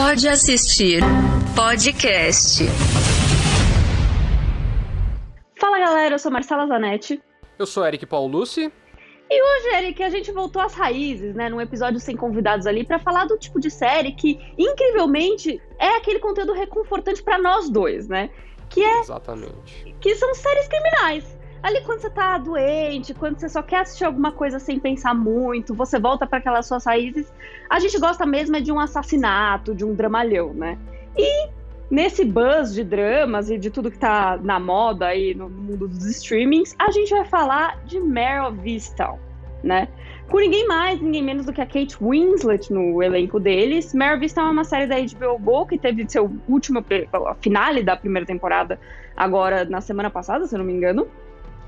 Pode 0.00 0.28
assistir 0.28 1.02
podcast. 1.56 2.62
Fala 5.58 5.80
galera, 5.80 6.14
eu 6.14 6.18
sou 6.20 6.30
Marcela 6.30 6.68
Zanetti. 6.68 7.20
Eu 7.58 7.66
sou 7.66 7.84
Eric 7.84 8.06
Paulucci. 8.06 8.72
E 9.28 9.42
hoje, 9.42 9.76
Eric, 9.76 10.00
a 10.04 10.08
gente 10.08 10.30
voltou 10.30 10.62
às 10.62 10.72
raízes, 10.72 11.34
né? 11.34 11.48
Num 11.48 11.60
episódio 11.60 11.98
sem 11.98 12.16
convidados 12.16 12.64
ali, 12.64 12.84
para 12.84 13.00
falar 13.00 13.24
do 13.24 13.36
tipo 13.36 13.58
de 13.58 13.72
série 13.72 14.12
que, 14.12 14.38
incrivelmente, 14.56 15.60
é 15.80 15.96
aquele 15.96 16.20
conteúdo 16.20 16.52
reconfortante 16.52 17.20
para 17.20 17.36
nós 17.36 17.68
dois, 17.68 18.06
né? 18.06 18.30
Que 18.70 18.84
é. 18.84 19.00
Exatamente. 19.00 19.96
Que 20.00 20.14
são 20.14 20.32
séries 20.32 20.68
criminais. 20.68 21.37
Ali 21.62 21.80
quando 21.82 22.00
você 22.00 22.10
tá 22.10 22.38
doente, 22.38 23.12
quando 23.14 23.38
você 23.38 23.48
só 23.48 23.62
quer 23.62 23.80
assistir 23.80 24.04
alguma 24.04 24.30
coisa 24.30 24.58
sem 24.58 24.78
pensar 24.78 25.14
muito, 25.14 25.74
você 25.74 25.98
volta 25.98 26.26
para 26.26 26.38
aquelas 26.38 26.66
suas 26.66 26.84
raízes. 26.84 27.32
A 27.68 27.80
gente 27.80 27.98
gosta 27.98 28.24
mesmo 28.24 28.56
é 28.56 28.60
de 28.60 28.70
um 28.70 28.78
assassinato, 28.78 29.74
de 29.74 29.84
um 29.84 29.94
dramalhão, 29.94 30.54
né? 30.54 30.78
E 31.16 31.48
nesse 31.90 32.24
buzz 32.24 32.72
de 32.72 32.84
dramas 32.84 33.50
e 33.50 33.58
de 33.58 33.70
tudo 33.70 33.90
que 33.90 33.98
tá 33.98 34.38
na 34.42 34.60
moda 34.60 35.06
aí 35.06 35.34
no 35.34 35.48
mundo 35.48 35.88
dos 35.88 36.06
streamings, 36.06 36.74
a 36.78 36.90
gente 36.90 37.10
vai 37.10 37.24
falar 37.24 37.78
de 37.84 37.98
Mare 37.98 38.46
of 38.46 38.70
Easttown, 38.70 39.18
né? 39.62 39.88
Com 40.30 40.38
ninguém 40.38 40.68
mais, 40.68 41.00
ninguém 41.00 41.22
menos 41.22 41.46
do 41.46 41.52
que 41.52 41.60
a 41.60 41.66
Kate 41.66 41.96
Winslet 42.00 42.70
no 42.72 43.02
elenco 43.02 43.40
deles. 43.40 43.94
Mare 43.94 44.16
of 44.16 44.22
Easttown 44.22 44.48
é 44.48 44.50
uma 44.50 44.64
série 44.64 44.86
da 44.86 44.96
HBO 44.96 45.38
Go 45.38 45.66
que 45.66 45.78
teve 45.78 46.08
seu 46.08 46.30
último 46.46 46.84
finale 47.40 47.82
da 47.82 47.96
primeira 47.96 48.26
temporada 48.26 48.78
agora 49.16 49.64
na 49.64 49.80
semana 49.80 50.10
passada, 50.10 50.46
se 50.46 50.54
eu 50.54 50.58
não 50.58 50.66
me 50.66 50.72
engano. 50.72 51.08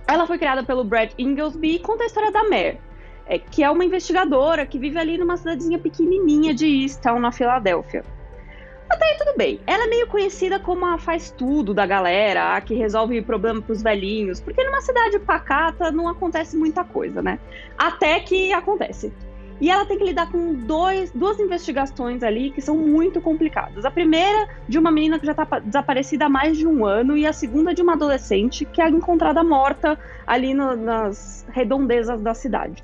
Ela 0.07 0.27
foi 0.27 0.39
criada 0.39 0.63
pelo 0.63 0.85
Brad 0.85 1.11
Inglesby 1.19 1.77
e 1.77 1.79
conta 1.79 2.05
a 2.05 2.07
história 2.07 2.31
da 2.31 2.43
Mare, 2.45 2.81
é, 3.27 3.39
que 3.39 3.63
é 3.63 3.71
uma 3.71 3.85
investigadora 3.85 4.67
que 4.67 4.79
vive 4.79 4.99
ali 4.99 5.17
numa 5.17 5.37
cidadezinha 5.37 5.79
pequenininha 5.79 6.53
de 6.53 6.67
Easttown, 6.67 7.21
na 7.21 7.31
Filadélfia. 7.33 8.05
Até 8.91 9.05
aí 9.05 9.17
tudo 9.19 9.37
bem. 9.37 9.61
Ela 9.69 9.85
é 9.85 9.87
meio 9.87 10.09
conhecida 10.09 10.59
como 10.59 10.85
a 10.85 10.99
faz 10.99 11.31
tudo 11.31 11.73
da 11.73 11.87
galera, 11.87 12.57
a 12.57 12.61
que 12.61 12.75
resolve 12.75 13.23
problema 13.23 13.63
pros 13.63 13.83
velhinhos, 13.83 14.41
porque 14.41 14.65
numa 14.65 14.81
cidade 14.81 15.17
pacata 15.21 15.93
não 15.93 16.09
acontece 16.09 16.57
muita 16.57 16.83
coisa, 16.83 17.23
né? 17.23 17.39
Até 17.79 18.19
que 18.19 18.53
acontece. 18.53 19.13
E 19.61 19.71
ela 19.71 19.85
tem 19.85 19.99
que 19.99 20.05
lidar 20.05 20.31
com 20.31 20.55
dois, 20.55 21.11
duas 21.11 21.39
investigações 21.39 22.23
ali 22.23 22.51
que 22.51 22.63
são 22.63 22.77
muito 22.77 23.21
complicadas. 23.21 23.85
A 23.85 23.91
primeira 23.91 24.49
de 24.67 24.79
uma 24.79 24.91
menina 24.91 25.19
que 25.19 25.27
já 25.27 25.33
está 25.33 25.59
desaparecida 25.59 26.27
há 26.27 26.29
mais 26.29 26.57
de 26.57 26.67
um 26.67 26.85
ano, 26.87 27.17
e 27.17 27.27
a 27.27 27.33
segunda 27.33 27.75
de 27.75 27.83
uma 27.83 27.93
adolescente 27.93 28.65
que 28.65 28.81
é 28.81 28.89
encontrada 28.89 29.45
morta 29.45 29.99
ali 30.27 30.55
no, 30.55 30.75
nas 30.75 31.47
redondezas 31.51 32.23
da 32.23 32.33
cidade. 32.33 32.83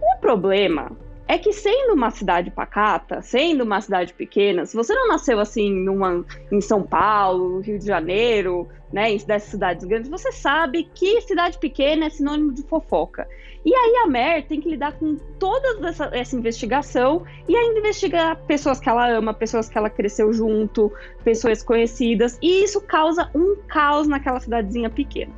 O 0.00 0.20
problema 0.20 0.92
é 1.26 1.36
que 1.36 1.52
sendo 1.52 1.92
uma 1.92 2.10
cidade 2.10 2.50
pacata, 2.50 3.20
sendo 3.20 3.62
uma 3.62 3.80
cidade 3.80 4.14
pequena, 4.14 4.64
se 4.64 4.74
você 4.74 4.94
não 4.94 5.08
nasceu 5.08 5.38
assim 5.38 5.70
numa, 5.70 6.24
em 6.50 6.60
São 6.60 6.82
Paulo, 6.82 7.60
Rio 7.60 7.78
de 7.78 7.84
Janeiro, 7.84 8.66
né, 8.90 9.14
dessas 9.18 9.50
cidades 9.50 9.84
grandes, 9.84 10.08
você 10.08 10.32
sabe 10.32 10.88
que 10.94 11.20
cidade 11.20 11.58
pequena 11.58 12.06
é 12.06 12.10
sinônimo 12.10 12.52
de 12.54 12.62
fofoca. 12.62 13.28
E 13.64 13.74
aí 13.74 14.02
a 14.04 14.06
Mer 14.06 14.46
tem 14.46 14.60
que 14.60 14.68
lidar 14.68 14.92
com 14.92 15.16
toda 15.38 15.88
essa, 15.88 16.10
essa, 16.12 16.36
investigação 16.36 17.24
e 17.48 17.56
ainda 17.56 17.80
investigar 17.80 18.36
pessoas 18.46 18.78
que 18.80 18.88
ela 18.88 19.10
ama, 19.10 19.34
pessoas 19.34 19.68
que 19.68 19.76
ela 19.76 19.90
cresceu 19.90 20.32
junto, 20.32 20.92
pessoas 21.24 21.62
conhecidas, 21.62 22.38
e 22.40 22.64
isso 22.64 22.80
causa 22.80 23.30
um 23.34 23.56
caos 23.66 24.06
naquela 24.06 24.40
cidadezinha 24.40 24.88
pequena. 24.88 25.32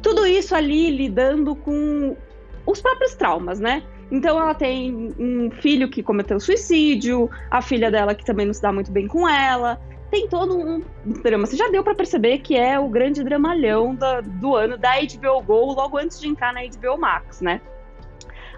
Tudo 0.00 0.26
isso 0.26 0.54
ali 0.54 0.90
lidando 0.90 1.54
com 1.54 2.16
os 2.64 2.80
próprios 2.80 3.14
traumas, 3.14 3.58
né? 3.60 3.82
Então 4.10 4.40
ela 4.40 4.54
tem 4.54 5.12
um 5.18 5.50
filho 5.50 5.88
que 5.88 6.02
cometeu 6.02 6.40
suicídio, 6.40 7.30
a 7.50 7.62
filha 7.62 7.90
dela 7.90 8.14
que 8.14 8.24
também 8.24 8.46
não 8.46 8.54
se 8.54 8.62
dá 8.62 8.72
muito 8.72 8.90
bem 8.90 9.06
com 9.06 9.28
ela. 9.28 9.80
Tem 10.10 10.26
todo 10.28 10.58
um 10.58 10.82
drama. 11.22 11.46
Você 11.46 11.56
já 11.56 11.68
deu 11.68 11.84
para 11.84 11.94
perceber 11.94 12.38
que 12.38 12.56
é 12.56 12.78
o 12.78 12.88
grande 12.88 13.22
dramalhão 13.22 13.96
do, 14.24 14.56
ano 14.56 14.76
da 14.76 14.94
HBO 15.00 15.40
Go, 15.42 15.72
logo 15.72 15.98
antes 15.98 16.20
de 16.20 16.28
entrar 16.28 16.52
na 16.52 16.60
HBO 16.62 16.98
Max, 16.98 17.40
né? 17.40 17.60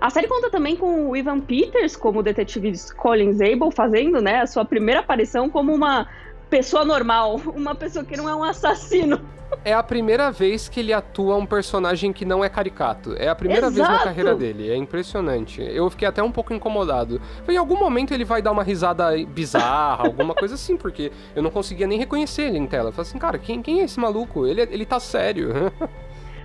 A 0.01 0.11
série 0.11 0.27
conta 0.27 0.51
também 0.51 0.75
com 0.75 1.11
o 1.11 1.17
Ivan 1.17 1.39
Peters 1.41 1.95
como 1.95 2.21
o 2.21 2.23
detetive 2.23 2.73
Colin 2.97 3.33
Zabel, 3.35 3.71
fazendo 3.71 4.21
né, 4.21 4.41
a 4.41 4.47
sua 4.49 4.65
primeira 4.65 5.01
aparição 5.01 5.49
como 5.49 5.73
uma 5.73 6.09
pessoa 6.53 6.85
normal, 6.85 7.41
uma 7.57 7.75
pessoa 7.75 8.05
que 8.05 8.15
não 8.15 8.29
é 8.29 8.37
um 8.37 8.45
assassino. 8.45 9.19
É 9.65 9.73
a 9.73 9.83
primeira 9.83 10.31
vez 10.31 10.69
que 10.69 10.81
ele 10.81 10.93
atua 10.93 11.37
um 11.37 11.47
personagem 11.47 12.13
que 12.13 12.25
não 12.25 12.45
é 12.45 12.49
caricato. 12.49 13.15
É 13.19 13.29
a 13.29 13.35
primeira 13.35 13.69
Exato. 13.69 13.89
vez 13.89 13.89
na 13.89 14.05
carreira 14.05 14.35
dele. 14.35 14.71
É 14.71 14.77
impressionante. 14.77 15.63
Eu 15.63 15.89
fiquei 15.91 16.09
até 16.09 16.23
um 16.23 16.33
pouco 16.33 16.55
incomodado. 16.55 17.21
Em 17.47 17.57
algum 17.57 17.79
momento 17.79 18.13
ele 18.13 18.25
vai 18.25 18.41
dar 18.41 18.51
uma 18.51 18.63
risada 18.63 19.11
bizarra, 19.27 20.07
alguma 20.07 20.35
coisa 20.35 20.55
assim, 20.55 20.77
porque 20.77 21.13
eu 21.37 21.43
não 21.43 21.51
conseguia 21.51 21.87
nem 21.87 21.99
reconhecer 21.99 22.45
ele 22.45 22.59
em 22.59 22.67
tela. 22.67 22.89
Eu 22.89 22.93
falei 22.93 23.09
assim, 23.09 23.19
cara, 23.19 23.39
quem, 23.39 23.63
quem 23.63 23.81
é 23.81 23.85
esse 23.85 24.01
maluco? 24.01 24.47
Ele, 24.47 24.63
ele 24.63 24.87
tá 24.87 24.99
sério. 24.99 25.51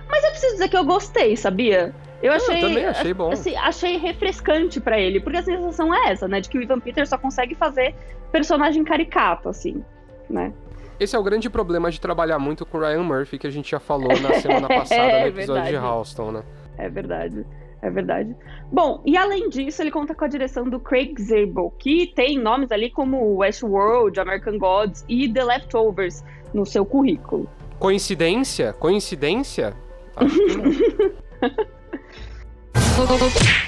Mas 0.08 0.24
eu 0.24 0.30
preciso 0.30 0.52
dizer 0.52 0.68
que 0.68 0.76
eu 0.76 0.84
gostei, 0.84 1.36
sabia? 1.36 1.94
Eu 2.22 2.32
achei. 2.32 2.56
Eu 2.56 2.68
também 2.68 2.84
achei 2.84 3.14
bom. 3.14 3.32
Assim, 3.32 3.56
achei 3.56 3.96
refrescante 3.96 4.80
para 4.80 4.98
ele, 4.98 5.18
porque 5.18 5.38
a 5.38 5.42
sensação 5.42 5.94
é 5.94 6.12
essa, 6.12 6.28
né? 6.28 6.40
De 6.40 6.48
que 6.48 6.58
o 6.58 6.62
Ivan 6.62 6.80
Peter 6.80 7.06
só 7.06 7.18
consegue 7.18 7.54
fazer 7.54 7.94
personagem 8.30 8.84
caricato, 8.84 9.48
assim 9.48 9.82
né? 10.28 10.52
Esse 10.98 11.14
é 11.14 11.18
o 11.18 11.22
grande 11.22 11.48
problema 11.48 11.90
de 11.90 12.00
trabalhar 12.00 12.38
muito 12.38 12.66
com 12.66 12.78
o 12.78 12.80
Ryan 12.80 13.04
Murphy, 13.04 13.38
que 13.38 13.46
a 13.46 13.50
gente 13.50 13.70
já 13.70 13.78
falou 13.78 14.08
na 14.20 14.34
semana 14.40 14.66
passada 14.66 15.00
é, 15.00 15.22
no 15.22 15.28
episódio 15.28 15.62
verdade. 15.62 15.70
de 15.70 15.76
Halston, 15.76 16.32
né? 16.32 16.42
É 16.76 16.88
verdade. 16.88 17.46
É 17.80 17.88
verdade. 17.90 18.34
Bom, 18.72 19.00
e 19.06 19.16
além 19.16 19.48
disso, 19.48 19.80
ele 19.80 19.92
conta 19.92 20.12
com 20.14 20.24
a 20.24 20.28
direção 20.28 20.68
do 20.68 20.80
Craig 20.80 21.14
Zabel, 21.20 21.72
que 21.78 22.08
tem 22.08 22.36
nomes 22.36 22.72
ali 22.72 22.90
como 22.90 23.36
Westworld, 23.36 24.18
American 24.18 24.58
Gods 24.58 25.04
e 25.08 25.32
The 25.32 25.44
Leftovers 25.44 26.24
no 26.52 26.66
seu 26.66 26.84
currículo. 26.84 27.48
Coincidência? 27.78 28.72
Coincidência? 28.72 29.74
Acho 30.16 30.36
que 30.36 30.56
não. 30.56 30.72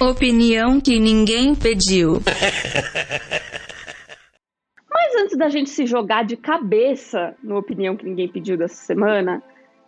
Opinião 0.11 0.81
que 0.81 0.99
ninguém 0.99 1.55
pediu. 1.55 2.21
Antes 5.31 5.39
da 5.39 5.49
gente 5.49 5.71
se 5.71 5.87
jogar 5.87 6.25
de 6.25 6.37
cabeça 6.37 7.37
no 7.41 7.57
opinião 7.57 7.97
que 7.97 8.05
ninguém 8.05 8.29
pediu 8.29 8.57
dessa 8.57 8.75
semana, 8.75 9.41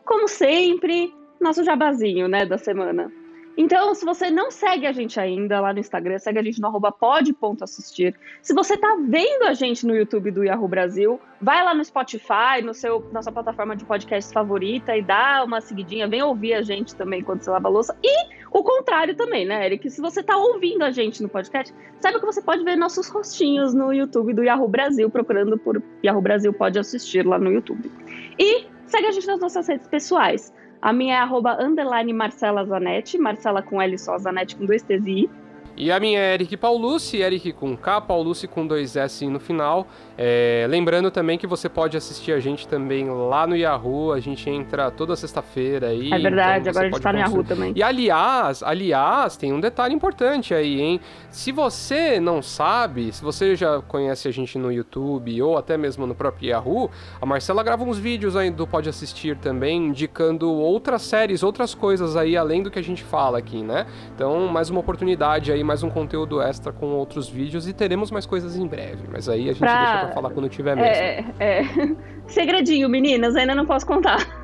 como 0.05 0.29
sempre, 0.29 1.13
nosso 1.41 1.65
jabazinho, 1.65 2.29
né, 2.29 2.47
da 2.47 2.57
semana. 2.57 3.11
Então, 3.57 3.95
se 3.95 4.05
você 4.05 4.31
não 4.31 4.51
segue 4.51 4.87
a 4.87 4.93
gente 4.93 5.21
ainda 5.21 5.61
lá 5.61 5.73
no 5.73 5.79
Instagram, 5.79 6.19
segue 6.19 6.39
a 6.39 6.43
gente 6.43 6.61
no 6.61 6.69
arroba 6.69 6.91
pod.assistir. 6.91 8.15
Se 8.41 8.55
você 8.55 8.77
tá 8.77 8.97
vendo 9.07 9.45
a 9.45 9.53
gente 9.53 9.87
no 9.87 9.95
YouTube 9.95 10.31
do 10.31 10.43
Yahoo 10.43 10.67
Brasil, 10.67 11.21
vai 11.41 11.62
lá 11.62 11.75
no 11.75 11.85
Spotify, 11.85 12.62
no 12.62 12.73
seu, 12.73 13.07
na 13.12 13.23
sua 13.23 13.33
plataforma 13.33 13.77
de 13.77 13.85
podcast 13.85 14.33
favorita 14.33 14.97
e 14.97 15.03
dá 15.03 15.45
uma 15.45 15.61
seguidinha, 15.61 16.09
vem 16.09 16.23
ouvir 16.23 16.55
a 16.55 16.62
gente 16.62 16.95
também 16.95 17.23
quando 17.23 17.43
você 17.43 17.51
lava 17.51 17.69
a 17.69 17.71
louça. 17.71 17.97
E 18.03 18.43
o 18.51 18.62
contrário 18.62 19.15
também, 19.15 19.45
né, 19.45 19.67
Eric? 19.67 19.91
Se 19.91 20.01
você 20.01 20.23
tá 20.23 20.37
ouvindo 20.37 20.83
a 20.83 20.91
gente 20.91 21.23
no 21.23 21.29
podcast, 21.29 21.75
saiba 22.01 22.21
que 22.21 22.27
você 22.27 22.41
pode 22.41 22.65
ver 22.65 22.77
nossos 22.77 23.09
rostinhos 23.09 23.75
no 23.75 23.93
YouTube 23.93 24.33
do 24.33 24.43
Yahoo 24.43 24.69
Brasil, 24.69 25.11
procurando 25.11 25.59
por 25.59 25.83
Yahoo 26.05 26.23
Brasil 26.23 26.53
Pode 26.53 26.79
Assistir 26.79 27.27
lá 27.27 27.39
no 27.39 27.53
YouTube. 27.53 27.91
E 28.39 28.67
segue 28.87 29.07
a 29.07 29.12
gente 29.12 29.27
nas 29.27 29.41
nossas 29.41 29.69
redes 29.69 29.89
pessoais. 29.89 30.53
A 30.82 30.93
minha 30.93 31.15
é 31.15 31.19
arroba 31.19 31.56
underline 31.62 32.12
Marcela 32.12 32.65
Zanetti, 32.65 33.16
Marcela 33.16 33.62
com 33.62 33.81
L 33.81 33.97
só, 33.97 34.19
Zanetti 34.19 34.56
com 34.56 34.66
dois 34.66 34.82
T's 34.82 35.06
e 35.06 35.10
I. 35.10 35.31
E 35.77 35.91
a 35.91 35.99
minha 35.99 36.19
é 36.19 36.34
Eric 36.34 36.56
Paulucci, 36.56 37.16
Eric 37.19 37.53
com 37.53 37.77
K, 37.77 38.00
Paulucci 38.00 38.47
com 38.47 38.66
dois 38.66 38.94
S 38.94 39.27
no 39.27 39.41
final. 39.41 39.87
É, 40.19 40.66
lembrando 40.69 41.10
também 41.10 41.38
que 41.38 41.47
você 41.47 41.69
pode 41.69 41.97
assistir 41.97 42.33
a 42.33 42.38
gente 42.38 42.69
também 42.69 43.09
lá 43.09 43.47
no 43.47 43.56
Yahoo, 43.56 44.12
a 44.12 44.21
gente 44.21 44.49
entra 44.50 44.91
toda 44.91 45.16
sexta-feira 45.16 45.88
aí. 45.88 46.12
É 46.12 46.19
verdade, 46.19 46.69
então 46.69 46.71
agora 46.71 46.87
a 46.87 46.91
gente 46.91 47.03
tá 47.03 47.12
no 47.12 47.19
Yahoo 47.19 47.44
também. 47.44 47.72
E 47.75 47.82
aliás, 47.82 48.62
aliás, 48.62 49.37
tem 49.37 49.53
um 49.53 49.61
detalhe 49.61 49.94
importante 49.94 50.53
aí, 50.53 50.81
hein? 50.81 51.00
Se 51.31 51.50
você 51.50 52.21
não 52.21 52.43
sabe, 52.43 53.11
se 53.11 53.22
você 53.22 53.56
já 53.56 53.81
conhece 53.81 54.28
a 54.28 54.31
gente 54.31 54.59
no 54.59 54.71
YouTube 54.71 55.41
ou 55.43 55.56
até 55.56 55.79
mesmo 55.79 56.06
no 56.06 56.14
próprio 56.14 56.50
Yahoo, 56.50 56.91
a 57.20 57.25
Marcela 57.25 57.62
grava 57.62 57.82
uns 57.82 57.99
vídeos 57.99 58.37
aí 58.37 58.50
do 58.50 58.67
Pode 58.67 58.88
Assistir 58.88 59.38
também, 59.38 59.87
indicando 59.87 60.50
outras 60.50 61.02
séries, 61.02 61.43
outras 61.43 61.75
coisas 61.75 62.14
aí 62.14 62.37
além 62.37 62.62
do 62.62 62.70
que 62.70 62.79
a 62.79 62.85
gente 62.85 63.02
fala 63.02 63.38
aqui, 63.38 63.62
né? 63.62 63.87
Então, 64.14 64.47
mais 64.49 64.69
uma 64.69 64.81
oportunidade 64.81 65.50
aí 65.50 65.62
mais 65.62 65.82
um 65.82 65.91
conteúdo 65.91 66.41
extra 66.41 66.73
com 66.73 66.93
outros 66.93 67.29
vídeos 67.29 67.69
e 67.69 67.73
teremos 67.73 68.11
mais 68.11 68.26
coisas 68.26 68.56
em 68.56 68.67
breve. 68.67 69.05
Mas 69.11 69.29
aí 69.29 69.44
a 69.44 69.53
gente 69.53 69.59
pra... 69.59 69.85
deixa 69.85 70.06
pra 70.06 70.14
falar 70.14 70.31
quando 70.31 70.49
tiver 70.49 70.76
mesmo. 70.76 70.91
É, 70.91 71.25
é. 71.41 71.62
Segredinho, 72.26 72.88
meninas, 72.88 73.37
ainda 73.37 73.55
não 73.55 73.67
posso 73.67 73.87
contar. 73.87 74.19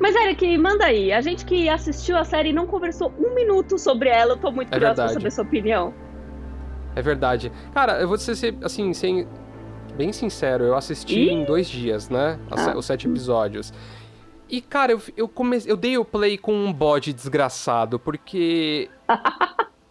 Mas, 0.00 0.16
Eric, 0.16 0.58
manda 0.58 0.84
aí. 0.84 1.12
A 1.12 1.20
gente 1.20 1.44
que 1.44 1.68
assistiu 1.68 2.16
a 2.16 2.24
série 2.24 2.50
e 2.50 2.52
não 2.52 2.66
conversou 2.66 3.12
um 3.18 3.34
minuto 3.34 3.78
sobre 3.78 4.08
ela, 4.08 4.32
eu 4.32 4.36
tô 4.36 4.50
muito 4.50 4.68
é 4.68 4.72
curiosa 4.72 5.04
pra 5.04 5.12
saber 5.12 5.30
sua 5.30 5.44
opinião. 5.44 5.94
É 6.96 7.00
verdade. 7.00 7.52
Cara, 7.72 8.00
eu 8.00 8.08
vou 8.08 8.18
ser, 8.18 8.56
assim, 8.62 8.92
sem... 8.92 9.28
bem 9.94 10.12
sincero, 10.12 10.64
eu 10.64 10.74
assisti 10.74 11.30
em 11.30 11.44
dois 11.44 11.68
dias, 11.68 12.08
né? 12.08 12.38
Ah. 12.50 12.76
Os 12.76 12.86
sete 12.86 13.06
episódios. 13.06 13.72
E, 14.52 14.60
cara, 14.60 14.92
eu, 14.92 15.00
eu, 15.16 15.28
comecei, 15.28 15.72
eu 15.72 15.76
dei 15.78 15.96
o 15.96 16.04
play 16.04 16.36
com 16.36 16.52
um 16.52 16.70
bode 16.70 17.12
desgraçado, 17.12 17.98
porque 17.98 18.90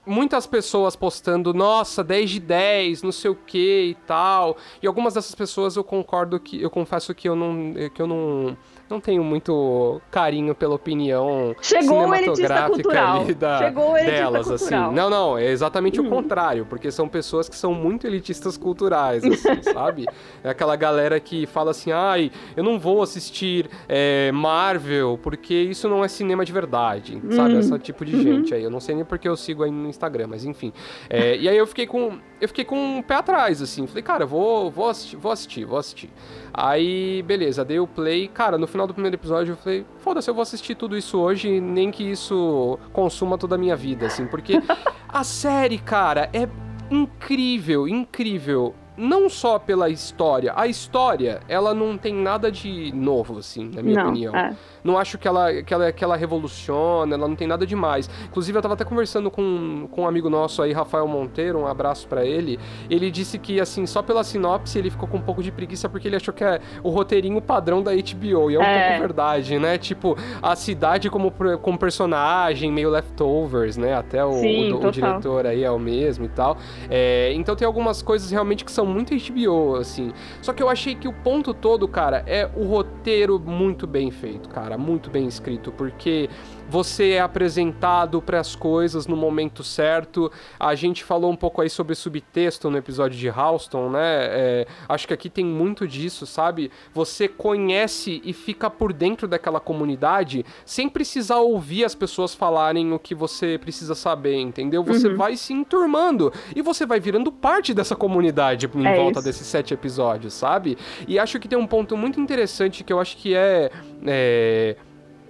muitas 0.05 0.47
pessoas 0.47 0.95
postando, 0.95 1.53
nossa, 1.53 2.03
10 2.03 2.29
de 2.29 2.39
10, 2.39 3.03
não 3.03 3.11
sei 3.11 3.31
o 3.31 3.35
que 3.35 3.85
e 3.91 3.95
tal. 4.05 4.57
E 4.81 4.87
algumas 4.87 5.13
dessas 5.13 5.35
pessoas 5.35 5.75
eu 5.75 5.83
concordo 5.83 6.39
que 6.39 6.61
eu 6.61 6.69
confesso 6.69 7.13
que 7.13 7.27
eu 7.27 7.35
não 7.35 7.73
que 7.93 8.01
eu 8.01 8.07
não 8.07 8.57
não 8.91 8.99
tenho 8.99 9.23
muito 9.23 10.01
carinho 10.11 10.53
pela 10.53 10.75
opinião 10.75 11.55
Chegou 11.61 12.03
cinematográfica 12.03 13.11
ali 13.11 13.33
da, 13.33 13.57
Chegou 13.57 13.93
delas, 13.93 14.51
assim. 14.51 14.65
cultural. 14.65 14.85
assim. 14.87 14.95
Não, 14.95 15.09
não, 15.09 15.37
é 15.37 15.47
exatamente 15.49 15.99
hum. 15.99 16.07
o 16.07 16.09
contrário, 16.09 16.65
porque 16.65 16.91
são 16.91 17.07
pessoas 17.07 17.49
que 17.49 17.55
são 17.55 17.73
muito 17.73 18.05
elitistas 18.05 18.57
culturais, 18.57 19.23
assim, 19.23 19.63
sabe? 19.73 20.05
É 20.43 20.49
aquela 20.49 20.75
galera 20.75 21.19
que 21.19 21.45
fala 21.45 21.71
assim, 21.71 21.91
ai, 21.91 22.31
eu 22.55 22.63
não 22.63 22.79
vou 22.79 23.01
assistir 23.01 23.69
é, 23.87 24.31
Marvel, 24.31 25.19
porque 25.21 25.53
isso 25.53 25.87
não 25.87 26.03
é 26.03 26.07
cinema 26.07 26.45
de 26.45 26.51
verdade, 26.51 27.15
hum. 27.23 27.31
sabe? 27.31 27.57
Esse 27.57 27.79
tipo 27.79 28.05
de 28.05 28.15
uhum. 28.15 28.21
gente 28.21 28.53
aí. 28.53 28.63
Eu 28.63 28.69
não 28.69 28.79
sei 28.79 28.95
nem 28.95 29.05
porque 29.05 29.27
eu 29.27 29.35
sigo 29.35 29.63
aí 29.63 29.71
no 29.71 29.87
Instagram, 29.87 30.27
mas 30.27 30.45
enfim. 30.45 30.73
É, 31.09 31.37
e 31.37 31.47
aí 31.47 31.57
eu 31.57 31.67
fiquei 31.67 31.87
com. 31.87 32.19
Eu 32.39 32.47
fiquei 32.47 32.65
com 32.65 32.97
um 32.97 33.01
pé 33.01 33.15
atrás, 33.15 33.61
assim. 33.61 33.85
Falei, 33.87 34.03
cara, 34.03 34.25
vou, 34.25 34.71
vou 34.71 34.89
assistir, 34.89 35.15
vou 35.15 35.31
assistir, 35.31 35.65
vou 35.65 35.77
assistir. 35.77 36.09
Aí, 36.53 37.23
beleza, 37.23 37.63
dei 37.63 37.79
o 37.79 37.87
play. 37.87 38.27
Cara, 38.27 38.57
no 38.57 38.67
final 38.67 38.80
do 38.87 38.93
primeiro 38.93 39.15
episódio 39.15 39.53
eu 39.53 39.57
falei, 39.57 39.85
foda-se, 39.99 40.29
eu 40.29 40.33
vou 40.33 40.41
assistir 40.41 40.75
tudo 40.75 40.97
isso 40.97 41.17
hoje, 41.17 41.59
nem 41.59 41.91
que 41.91 42.03
isso 42.03 42.77
consuma 42.93 43.37
toda 43.37 43.55
a 43.55 43.57
minha 43.57 43.75
vida, 43.75 44.07
assim, 44.07 44.25
porque 44.27 44.61
a 45.07 45.23
série, 45.23 45.77
cara, 45.77 46.29
é 46.33 46.47
incrível, 46.89 47.87
incrível 47.87 48.75
não 49.01 49.27
só 49.27 49.57
pela 49.57 49.89
história. 49.89 50.53
A 50.55 50.67
história, 50.67 51.41
ela 51.47 51.73
não 51.73 51.97
tem 51.97 52.13
nada 52.13 52.51
de 52.51 52.93
novo, 52.93 53.39
assim, 53.39 53.71
na 53.73 53.81
minha 53.81 54.03
não, 54.03 54.09
opinião. 54.09 54.35
É. 54.35 54.55
Não 54.83 54.97
acho 54.97 55.17
que 55.17 55.27
ela, 55.27 55.61
que, 55.63 55.73
ela, 55.73 55.91
que 55.91 56.03
ela 56.03 56.15
revoluciona, 56.15 57.15
ela 57.15 57.27
não 57.27 57.35
tem 57.35 57.47
nada 57.47 57.65
demais. 57.65 58.07
Inclusive, 58.25 58.57
eu 58.57 58.61
tava 58.61 58.75
até 58.75 58.85
conversando 58.85 59.31
com, 59.31 59.87
com 59.91 60.03
um 60.03 60.07
amigo 60.07 60.29
nosso 60.29 60.61
aí, 60.61 60.71
Rafael 60.71 61.07
Monteiro, 61.07 61.59
um 61.59 61.67
abraço 61.67 62.07
para 62.07 62.23
ele. 62.23 62.59
Ele 62.89 63.09
disse 63.09 63.39
que, 63.39 63.59
assim, 63.59 63.87
só 63.87 64.03
pela 64.03 64.23
sinopse 64.23 64.77
ele 64.77 64.91
ficou 64.91 65.09
com 65.09 65.17
um 65.17 65.21
pouco 65.21 65.41
de 65.41 65.51
preguiça 65.51 65.89
porque 65.89 66.07
ele 66.07 66.15
achou 66.15 66.33
que 66.33 66.43
é 66.43 66.61
o 66.83 66.89
roteirinho 66.89 67.41
padrão 67.41 67.81
da 67.81 67.91
HBO. 67.91 68.51
E 68.51 68.55
é 68.55 68.59
um 68.59 68.61
é. 68.61 68.87
pouco 68.89 68.99
verdade, 68.99 69.57
né? 69.57 69.79
Tipo, 69.79 70.15
a 70.41 70.55
cidade 70.55 71.09
como, 71.09 71.33
como 71.61 71.77
personagem, 71.77 72.71
meio 72.71 72.89
leftovers, 72.91 73.77
né? 73.77 73.95
Até 73.95 74.23
o, 74.23 74.33
Sim, 74.33 74.73
o, 74.73 74.87
o 74.87 74.91
diretor 74.91 75.47
aí 75.47 75.63
é 75.63 75.71
o 75.71 75.79
mesmo 75.79 76.25
e 76.25 76.29
tal. 76.29 76.55
É, 76.87 77.31
então 77.33 77.55
tem 77.55 77.65
algumas 77.65 78.03
coisas 78.03 78.29
realmente 78.29 78.63
que 78.63 78.71
são 78.71 78.90
muito 78.91 79.15
HBO, 79.15 79.75
assim. 79.75 80.11
Só 80.41 80.53
que 80.53 80.61
eu 80.61 80.69
achei 80.69 80.95
que 80.95 81.07
o 81.07 81.13
ponto 81.13 81.53
todo, 81.53 81.87
cara, 81.87 82.23
é 82.27 82.49
o 82.55 82.65
roteiro 82.65 83.39
muito 83.39 83.87
bem 83.87 84.11
feito, 84.11 84.49
cara 84.49 84.77
muito 84.77 85.09
bem 85.09 85.27
escrito, 85.27 85.71
porque 85.71 86.29
você 86.71 87.11
é 87.11 87.19
apresentado 87.19 88.21
para 88.21 88.39
as 88.39 88.55
coisas 88.55 89.05
no 89.05 89.17
momento 89.17 89.61
certo. 89.61 90.31
A 90.57 90.73
gente 90.73 91.03
falou 91.03 91.29
um 91.29 91.35
pouco 91.35 91.61
aí 91.61 91.69
sobre 91.69 91.93
subtexto 91.95 92.69
no 92.69 92.77
episódio 92.77 93.19
de 93.19 93.29
Houston, 93.29 93.89
né? 93.89 93.99
É, 93.99 94.67
acho 94.87 95.05
que 95.05 95.13
aqui 95.13 95.29
tem 95.29 95.43
muito 95.43 95.85
disso, 95.85 96.25
sabe? 96.25 96.71
Você 96.93 97.27
conhece 97.27 98.21
e 98.23 98.31
fica 98.31 98.69
por 98.69 98.93
dentro 98.93 99.27
daquela 99.27 99.59
comunidade 99.59 100.45
sem 100.65 100.87
precisar 100.87 101.39
ouvir 101.39 101.83
as 101.83 101.93
pessoas 101.93 102.33
falarem 102.33 102.93
o 102.93 102.99
que 102.99 103.13
você 103.13 103.57
precisa 103.57 103.93
saber, 103.93 104.37
entendeu? 104.37 104.81
Você 104.81 105.09
uhum. 105.09 105.17
vai 105.17 105.35
se 105.35 105.51
enturmando 105.51 106.31
e 106.55 106.61
você 106.61 106.85
vai 106.85 107.01
virando 107.01 107.33
parte 107.33 107.73
dessa 107.73 107.97
comunidade 107.97 108.69
em 108.73 108.87
é 108.87 108.95
volta 108.95 109.19
isso. 109.19 109.27
desses 109.27 109.47
sete 109.47 109.73
episódios, 109.73 110.33
sabe? 110.33 110.77
E 111.05 111.19
acho 111.19 111.37
que 111.37 111.49
tem 111.49 111.59
um 111.59 111.67
ponto 111.67 111.97
muito 111.97 112.21
interessante 112.21 112.81
que 112.81 112.93
eu 112.93 112.99
acho 113.01 113.17
que 113.17 113.35
é, 113.35 113.69
é 114.07 114.77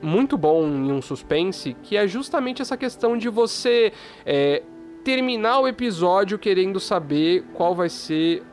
muito 0.02 0.38
bom 0.38 0.66
em 0.66 0.92
um 0.92 1.02
suspense, 1.02 1.76
que 1.84 1.96
é 1.96 2.08
justamente 2.08 2.62
essa 2.62 2.76
questão 2.76 3.18
de 3.18 3.30
você 3.30 3.94
é, 4.26 4.64
terminar 5.04 5.60
o 5.60 5.68
episódio 5.68 6.38
querendo 6.38 6.80
saber 6.80 7.44
qual 7.54 7.76
vai 7.76 7.90
ser 7.90 8.44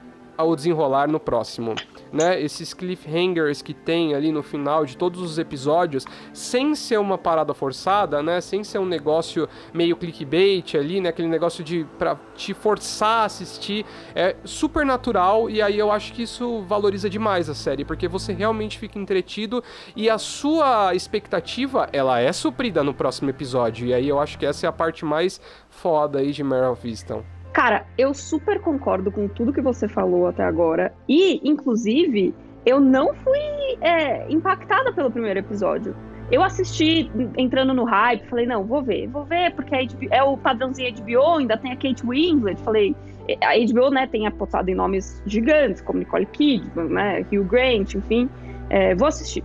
o 0.45 0.55
desenrolar 0.55 1.09
no 1.09 1.21
próximo 1.21 1.75
né, 2.13 2.41
esses 2.41 2.73
cliffhangers 2.75 3.63
que 3.63 3.75
tem 3.75 4.15
ali 4.15 4.33
no 4.33 4.43
final 4.43 4.85
de 4.85 4.97
todos 4.97 5.21
os 5.21 5.39
episódios, 5.39 6.05
sem 6.33 6.75
ser 6.75 6.99
uma 6.99 7.19
parada 7.19 7.55
forçada, 7.55 8.23
né, 8.23 8.41
sem 8.41 8.65
ser 8.65 8.79
um 8.79 8.87
negócio 8.87 9.49
meio 9.73 9.97
clickbait 9.97 10.75
ali, 10.75 11.01
né, 11.01 11.11
aquele 11.11 11.29
negócio 11.29 11.63
de 11.63 11.87
para 11.99 12.17
te 12.35 12.55
forçar 12.55 13.23
a 13.23 13.25
assistir, 13.25 13.85
é 14.15 14.37
super 14.45 14.85
natural 14.85 15.51
e 15.51 15.61
aí 15.61 15.79
eu 15.79 15.91
acho 15.91 16.13
que 16.13 16.23
isso 16.23 16.63
valoriza 16.63 17.09
demais 17.09 17.49
a 17.49 17.55
série, 17.55 17.85
porque 17.85 18.09
você 18.09 18.33
realmente 18.33 18.79
fica 18.79 18.99
entretido 18.99 19.63
e 19.95 20.09
a 20.09 20.19
sua 20.19 20.95
expectativa, 20.95 21.89
ela 21.93 22.21
é 22.21 22.33
suprida 22.33 22.83
no 22.83 22.95
próximo 22.95 23.31
episódio. 23.31 23.87
E 23.87 23.95
aí 23.95 24.09
eu 24.09 24.19
acho 24.19 24.39
que 24.39 24.47
essa 24.47 24.67
é 24.67 24.69
a 24.69 24.73
parte 24.73 25.05
mais 25.05 25.41
foda 25.69 26.19
aí 26.19 26.33
de 26.33 26.43
Meryl 26.43 26.75
Viston. 26.75 27.38
Cara, 27.59 27.85
eu 27.99 28.15
super 28.15 28.61
concordo 28.61 29.11
com 29.11 29.27
tudo 29.27 29.53
que 29.53 29.61
você 29.61 29.89
falou 29.89 30.29
até 30.29 30.45
agora. 30.45 30.95
E, 31.09 31.41
inclusive, 31.43 32.33
eu 32.65 32.79
não 32.79 33.13
fui 33.13 33.37
é, 33.81 34.31
impactada 34.31 34.93
pelo 34.93 35.11
primeiro 35.11 35.41
episódio. 35.41 35.93
Eu 36.31 36.45
assisti 36.45 37.11
entrando 37.37 37.75
no 37.75 37.83
hype, 37.83 38.29
falei, 38.29 38.47
não, 38.47 38.63
vou 38.63 38.81
ver, 38.81 39.09
vou 39.09 39.25
ver, 39.25 39.53
porque 39.57 39.75
HBO, 39.75 40.07
é 40.09 40.23
o 40.23 40.37
padrãozinho 40.37 40.95
HBO, 41.03 41.39
ainda 41.39 41.57
tem 41.57 41.73
a 41.73 41.75
Kate 41.75 42.07
Winslet, 42.07 42.61
falei, 42.63 42.95
a 43.43 43.59
HBO, 43.59 43.91
né, 43.91 44.07
tem 44.07 44.25
apostado 44.25 44.71
em 44.71 44.77
nomes 44.77 45.21
gigantes, 45.27 45.83
como 45.83 45.99
Nicole 45.99 46.27
Kidman, 46.27 46.91
né, 46.91 47.27
Hugh 47.33 47.43
Grant, 47.43 47.93
enfim, 47.93 48.31
é, 48.71 48.95
vou 48.95 49.09
assistir. 49.09 49.43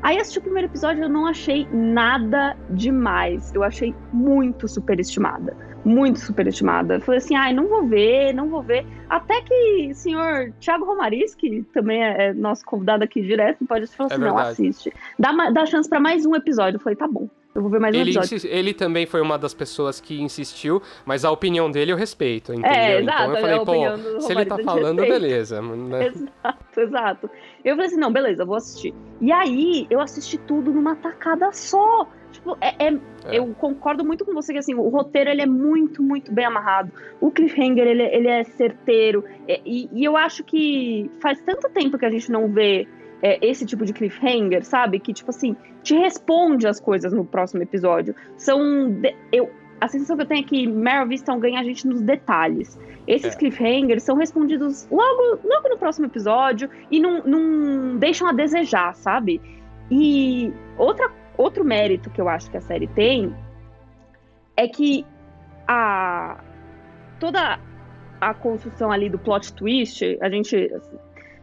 Aí 0.00 0.18
assisti 0.18 0.38
o 0.38 0.42
primeiro 0.42 0.68
episódio, 0.68 1.04
eu 1.04 1.08
não 1.10 1.26
achei 1.26 1.68
nada 1.70 2.56
demais, 2.70 3.54
eu 3.54 3.62
achei 3.62 3.94
muito 4.10 4.66
superestimada 4.66 5.67
muito 5.84 6.18
superestimada. 6.18 7.00
Falei 7.00 7.18
assim, 7.18 7.34
ai, 7.34 7.52
não 7.52 7.68
vou 7.68 7.86
ver, 7.86 8.32
não 8.32 8.48
vou 8.48 8.62
ver. 8.62 8.86
Até 9.08 9.40
que 9.42 9.88
o 9.90 9.94
senhor 9.94 10.52
Thiago 10.60 10.84
Romariz, 10.84 11.34
que 11.34 11.62
também 11.72 12.04
é, 12.04 12.28
é 12.28 12.34
nosso 12.34 12.64
convidado 12.64 13.04
aqui 13.04 13.22
direto, 13.22 13.64
pode 13.66 13.86
falar 13.88 14.10
é 14.10 14.14
assim, 14.14 14.24
não, 14.24 14.38
assiste. 14.38 14.92
Dá, 15.18 15.32
dá 15.50 15.66
chance 15.66 15.88
para 15.88 16.00
mais 16.00 16.26
um 16.26 16.34
episódio. 16.34 16.76
Eu 16.76 16.80
falei, 16.80 16.96
tá 16.96 17.06
bom. 17.06 17.28
Eu 17.54 17.62
vou 17.62 17.70
ver 17.70 17.80
mais 17.80 17.96
um 17.96 17.98
ele 17.98 18.10
episódio. 18.10 18.48
Ele 18.48 18.74
também 18.74 19.06
foi 19.06 19.20
uma 19.20 19.38
das 19.38 19.54
pessoas 19.54 20.00
que 20.00 20.20
insistiu, 20.20 20.80
mas 21.04 21.24
a 21.24 21.30
opinião 21.30 21.70
dele 21.70 21.90
eu 21.90 21.96
respeito, 21.96 22.52
entendeu? 22.52 22.70
É, 22.70 23.00
exato, 23.00 23.22
então 23.22 23.34
eu 23.34 23.64
falei, 23.64 23.90
pô, 23.96 24.20
se 24.20 24.32
ele 24.32 24.44
tá 24.44 24.58
falando, 24.58 25.00
beleza. 25.00 25.58
Né? 25.68 26.06
Exato, 26.06 26.80
exato. 26.80 27.30
Eu 27.64 27.74
falei 27.74 27.86
assim, 27.86 27.98
não, 27.98 28.12
beleza, 28.12 28.44
vou 28.44 28.56
assistir. 28.56 28.94
E 29.20 29.32
aí, 29.32 29.86
eu 29.90 30.00
assisti 30.00 30.38
tudo 30.38 30.72
numa 30.72 30.94
tacada 30.96 31.50
só. 31.52 32.06
Tipo, 32.32 32.56
é, 32.60 32.86
é, 32.86 32.92
é. 32.92 33.38
eu 33.38 33.46
concordo 33.54 34.04
muito 34.04 34.24
com 34.24 34.34
você 34.34 34.52
que 34.52 34.58
assim, 34.58 34.74
o 34.74 34.88
roteiro 34.88 35.30
ele 35.30 35.42
é 35.42 35.46
muito, 35.46 36.02
muito 36.02 36.32
bem 36.32 36.44
amarrado. 36.44 36.92
O 37.20 37.30
cliffhanger 37.30 37.86
ele, 37.86 38.02
ele 38.02 38.28
é 38.28 38.44
certeiro. 38.44 39.24
É, 39.46 39.60
e, 39.64 39.88
e, 39.92 40.04
eu 40.04 40.16
acho 40.16 40.44
que 40.44 41.10
faz 41.20 41.40
tanto 41.40 41.68
tempo 41.70 41.98
que 41.98 42.04
a 42.04 42.10
gente 42.10 42.30
não 42.30 42.48
vê 42.48 42.86
é, 43.22 43.38
esse 43.46 43.64
tipo 43.64 43.84
de 43.84 43.92
cliffhanger, 43.92 44.64
sabe? 44.64 45.00
Que, 45.00 45.12
tipo 45.12 45.30
assim, 45.30 45.56
te 45.82 45.94
responde 45.94 46.66
as 46.66 46.80
coisas 46.80 47.12
no 47.12 47.24
próximo 47.24 47.62
episódio. 47.62 48.14
São. 48.36 48.90
De, 48.90 49.14
eu, 49.32 49.50
a 49.80 49.86
sensação 49.86 50.16
que 50.16 50.22
eu 50.22 50.26
tenho 50.26 50.40
é 50.40 50.44
que 50.44 50.66
Meryl 50.66 51.06
Viston 51.06 51.38
ganha 51.38 51.60
a 51.60 51.62
gente 51.62 51.86
nos 51.86 52.00
detalhes. 52.00 52.78
Esses 53.06 53.34
é. 53.34 53.38
cliffhangers 53.38 54.02
são 54.02 54.16
respondidos 54.16 54.88
logo, 54.90 55.40
logo 55.44 55.68
no 55.68 55.78
próximo 55.78 56.06
episódio 56.06 56.68
e 56.90 57.00
não, 57.00 57.22
não 57.22 57.96
deixam 57.96 58.28
a 58.28 58.32
desejar, 58.32 58.94
sabe? 58.94 59.40
E 59.90 60.52
outra 60.76 61.08
outro 61.38 61.64
mérito 61.64 62.10
que 62.10 62.20
eu 62.20 62.28
acho 62.28 62.50
que 62.50 62.56
a 62.56 62.60
série 62.60 62.88
tem 62.88 63.34
é 64.56 64.68
que 64.68 65.06
a 65.66 66.42
toda 67.18 67.58
a 68.20 68.34
construção 68.34 68.90
ali 68.90 69.08
do 69.08 69.18
plot 69.18 69.52
twist, 69.54 70.18
a 70.20 70.28
gente 70.28 70.70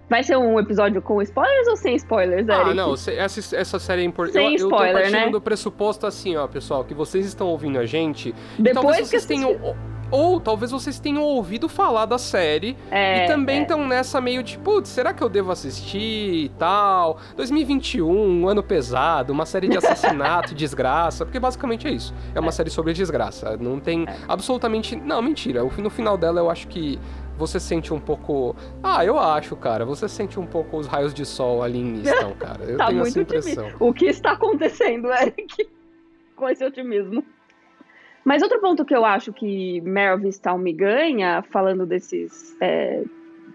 Vai 0.08 0.24
ser 0.24 0.38
um 0.38 0.60
episódio 0.60 1.02
com 1.02 1.20
spoilers 1.22 1.68
ou 1.68 1.76
sem 1.76 1.96
spoilers, 1.96 2.48
ah, 2.48 2.58
Eric? 2.58 2.70
Ah, 2.70 2.74
não, 2.76 2.94
essa, 2.94 3.56
essa 3.56 3.80
série 3.80 4.04
é 4.04 4.06
importante. 4.06 4.34
Sem 4.34 4.56
eu, 4.58 4.68
spoiler, 4.68 4.90
eu 4.90 4.94
tô 4.94 5.02
partindo 5.02 5.26
né? 5.26 5.32
do 5.32 5.42
pressuposto 5.42 6.06
assim, 6.06 6.36
ó, 6.36 6.48
pessoal, 6.48 6.86
que 6.86 6.94
vocês 6.94 7.26
estão 7.26 7.48
ouvindo 7.48 7.80
a 7.80 7.86
gente. 7.88 8.34
Depois 8.60 8.98
que 8.98 9.06
vocês 9.06 9.26
tenham 9.26 9.76
ou 10.12 10.40
talvez 10.40 10.72
vocês 10.72 11.00
tenham 11.00 11.24
ouvido 11.24 11.68
falar 11.68 12.06
da 12.06 12.18
série 12.18 12.78
é, 12.92 13.26
e 13.26 13.28
também 13.28 13.64
estão 13.64 13.84
é. 13.84 13.88
nessa 13.88 14.22
meio 14.22 14.44
de, 14.44 14.58
putz, 14.58 14.90
será 14.90 15.14
que 15.14 15.24
eu 15.24 15.30
devo 15.30 15.52
assistir 15.52 16.46
e 16.46 16.50
tal? 16.58 17.18
2021, 17.36 18.08
um 18.08 18.48
ano 18.48 18.64
pesado, 18.64 19.34
uma 19.34 19.46
série 19.46 19.68
de 19.68 19.78
assassinato 19.80 20.54
desgraça, 20.54 21.26
porque 21.26 21.40
basicamente 21.40 21.88
é 21.88 21.92
isso. 21.92 22.14
É 22.34 22.40
uma 22.40 22.50
é. 22.50 22.52
série 22.52 22.70
sobre 22.70 22.94
desgraça. 22.94 23.58
Não 23.58 23.80
tem 23.80 24.06
é. 24.08 24.16
absolutamente. 24.28 24.96
Não, 24.96 25.22
mentira. 25.22 25.64
No 25.64 25.90
final 25.90 26.18
dela 26.18 26.40
eu 26.40 26.50
acho 26.50 26.68
que 26.68 27.00
você 27.38 27.60
sente 27.60 27.94
um 27.94 28.00
pouco. 28.00 28.56
Ah, 28.82 29.04
eu 29.06 29.20
acho, 29.20 29.56
cara. 29.56 29.86
Você 29.86 30.08
sente 30.08 30.40
um 30.40 30.46
pouco 30.46 30.78
os 30.78 30.88
raios 30.88 31.14
de 31.14 31.26
sol 31.26 31.62
ali 31.64 31.80
em 31.80 32.06
Easton, 32.06 32.34
cara. 32.40 32.64
Eu 32.64 32.78
tá 32.78 32.88
tenho 32.88 33.00
muito 33.00 33.10
essa 33.10 33.22
impressão. 33.22 33.72
O 33.80 33.94
que 33.94 34.06
está 34.06 34.32
acontecendo, 34.32 35.12
Eric? 35.12 35.70
Com 36.36 36.50
esse 36.50 36.64
otimismo. 36.66 37.24
Mas 38.26 38.42
outro 38.42 38.60
ponto 38.60 38.84
que 38.84 38.96
eu 38.96 39.06
acho 39.06 39.32
que 39.32 39.80
Meryl 39.82 40.18
Vistal 40.18 40.58
me 40.58 40.74
ganha, 40.74 41.44
falando 41.44 41.86
desses, 41.86 42.58
é, 42.60 43.04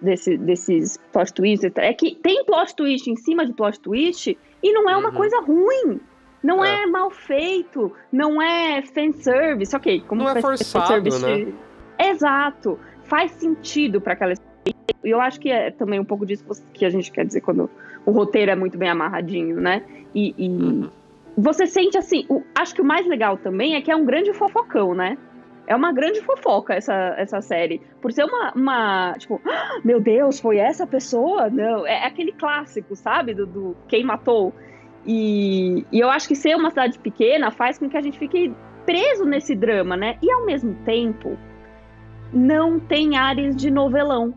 desse, 0.00 0.38
desses 0.38 0.96
plot 1.12 1.34
twists, 1.34 1.72
é 1.76 1.92
que 1.92 2.14
tem 2.14 2.44
plot 2.44 2.76
twist 2.76 3.10
em 3.10 3.16
cima 3.16 3.44
de 3.44 3.52
plot 3.52 3.80
twist 3.80 4.38
e 4.62 4.72
não 4.72 4.88
é 4.88 4.96
uma 4.96 5.08
uhum. 5.08 5.14
coisa 5.16 5.40
ruim. 5.40 6.00
Não 6.42 6.64
é. 6.64 6.84
é 6.84 6.86
mal 6.86 7.10
feito, 7.10 7.92
não 8.10 8.40
é 8.40 8.80
fanservice, 8.80 9.74
ok. 9.74 10.02
Como 10.06 10.22
não 10.22 10.30
é 10.30 10.40
forçado, 10.40 11.18
né? 11.18 11.52
Exato. 11.98 12.78
Faz 13.04 13.32
sentido 13.32 14.00
para 14.00 14.14
aquela 14.14 14.32
e 15.02 15.10
eu 15.10 15.20
acho 15.20 15.40
que 15.40 15.50
é 15.50 15.70
também 15.70 15.98
um 15.98 16.04
pouco 16.04 16.26
disso 16.26 16.44
que 16.72 16.84
a 16.84 16.90
gente 16.90 17.10
quer 17.10 17.26
dizer 17.26 17.40
quando 17.40 17.68
o 18.04 18.10
roteiro 18.10 18.50
é 18.50 18.54
muito 18.54 18.76
bem 18.78 18.88
amarradinho, 18.88 19.60
né? 19.60 19.82
E, 20.14 20.34
e 20.36 20.48
uhum. 20.48 20.90
Você 21.36 21.66
sente 21.66 21.96
assim, 21.96 22.24
o, 22.28 22.42
acho 22.58 22.74
que 22.74 22.82
o 22.82 22.84
mais 22.84 23.06
legal 23.06 23.36
também 23.36 23.74
é 23.74 23.80
que 23.80 23.90
é 23.90 23.96
um 23.96 24.04
grande 24.04 24.32
fofocão, 24.32 24.94
né? 24.94 25.16
É 25.66 25.76
uma 25.76 25.92
grande 25.92 26.20
fofoca 26.22 26.74
essa, 26.74 27.14
essa 27.16 27.40
série. 27.40 27.80
Por 28.02 28.10
ser 28.12 28.24
uma, 28.24 28.52
uma 28.54 29.14
tipo, 29.16 29.40
ah, 29.46 29.80
meu 29.84 30.00
Deus, 30.00 30.40
foi 30.40 30.56
essa 30.58 30.86
pessoa? 30.86 31.48
Não, 31.48 31.86
é, 31.86 32.02
é 32.02 32.06
aquele 32.06 32.32
clássico, 32.32 32.96
sabe? 32.96 33.34
Do, 33.34 33.46
do 33.46 33.76
quem 33.86 34.04
matou. 34.04 34.52
E, 35.06 35.86
e 35.92 36.00
eu 36.00 36.10
acho 36.10 36.26
que 36.26 36.34
ser 36.34 36.56
uma 36.56 36.70
cidade 36.70 36.98
pequena 36.98 37.50
faz 37.50 37.78
com 37.78 37.88
que 37.88 37.96
a 37.96 38.00
gente 38.00 38.18
fique 38.18 38.52
preso 38.84 39.24
nesse 39.24 39.54
drama, 39.54 39.96
né? 39.96 40.18
E 40.20 40.30
ao 40.32 40.44
mesmo 40.44 40.74
tempo, 40.84 41.38
não 42.32 42.80
tem 42.80 43.16
áreas 43.16 43.54
de 43.54 43.70
novelão. 43.70 44.34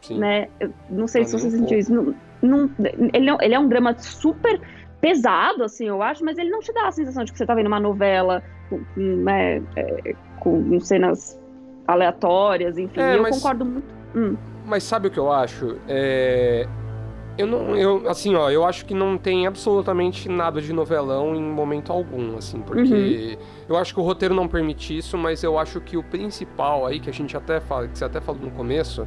Sim. 0.00 0.18
Né? 0.18 0.48
Eu 0.58 0.72
não 0.88 1.06
sei 1.06 1.24
se 1.24 1.38
você 1.38 1.50
sentiu 1.50 1.78
isso. 1.78 1.92
Não, 1.92 2.14
não, 2.40 2.70
ele, 3.12 3.30
ele 3.40 3.54
é 3.54 3.58
um 3.58 3.68
drama 3.68 3.96
super 3.98 4.60
pesado, 5.00 5.64
assim, 5.64 5.86
eu 5.86 6.02
acho, 6.02 6.24
mas 6.24 6.38
ele 6.38 6.50
não 6.50 6.60
te 6.60 6.72
dá 6.72 6.88
a 6.88 6.92
sensação 6.92 7.24
de 7.24 7.32
que 7.32 7.38
você 7.38 7.46
tá 7.46 7.54
vendo 7.54 7.66
uma 7.66 7.80
novela 7.80 8.42
com, 8.68 8.80
né, 8.96 9.62
é, 9.76 10.14
com 10.40 10.78
cenas 10.80 11.38
aleatórias, 11.86 12.76
enfim. 12.76 13.00
É, 13.00 13.16
eu 13.16 13.22
mas, 13.22 13.36
concordo 13.36 13.64
muito. 13.64 13.94
Hum. 14.14 14.36
Mas 14.66 14.82
sabe 14.82 15.08
o 15.08 15.10
que 15.10 15.18
eu 15.18 15.32
acho? 15.32 15.76
É, 15.88 16.66
eu 17.38 17.46
não, 17.46 17.76
eu, 17.76 18.08
assim, 18.08 18.34
ó, 18.34 18.50
eu 18.50 18.64
acho 18.64 18.84
que 18.84 18.92
não 18.92 19.16
tem 19.16 19.46
absolutamente 19.46 20.28
nada 20.28 20.60
de 20.60 20.72
novelão 20.72 21.36
em 21.36 21.42
momento 21.42 21.92
algum, 21.92 22.36
assim, 22.36 22.60
porque 22.60 23.38
uhum. 23.38 23.46
eu 23.68 23.76
acho 23.76 23.94
que 23.94 24.00
o 24.00 24.02
roteiro 24.02 24.34
não 24.34 24.48
permite 24.48 24.98
isso, 24.98 25.16
mas 25.16 25.44
eu 25.44 25.56
acho 25.56 25.80
que 25.80 25.96
o 25.96 26.02
principal 26.02 26.84
aí, 26.84 26.98
que 26.98 27.08
a 27.08 27.12
gente 27.12 27.36
até 27.36 27.60
fala, 27.60 27.86
que 27.86 27.96
você 27.96 28.04
até 28.04 28.20
falou 28.20 28.42
no 28.42 28.50
começo, 28.50 29.06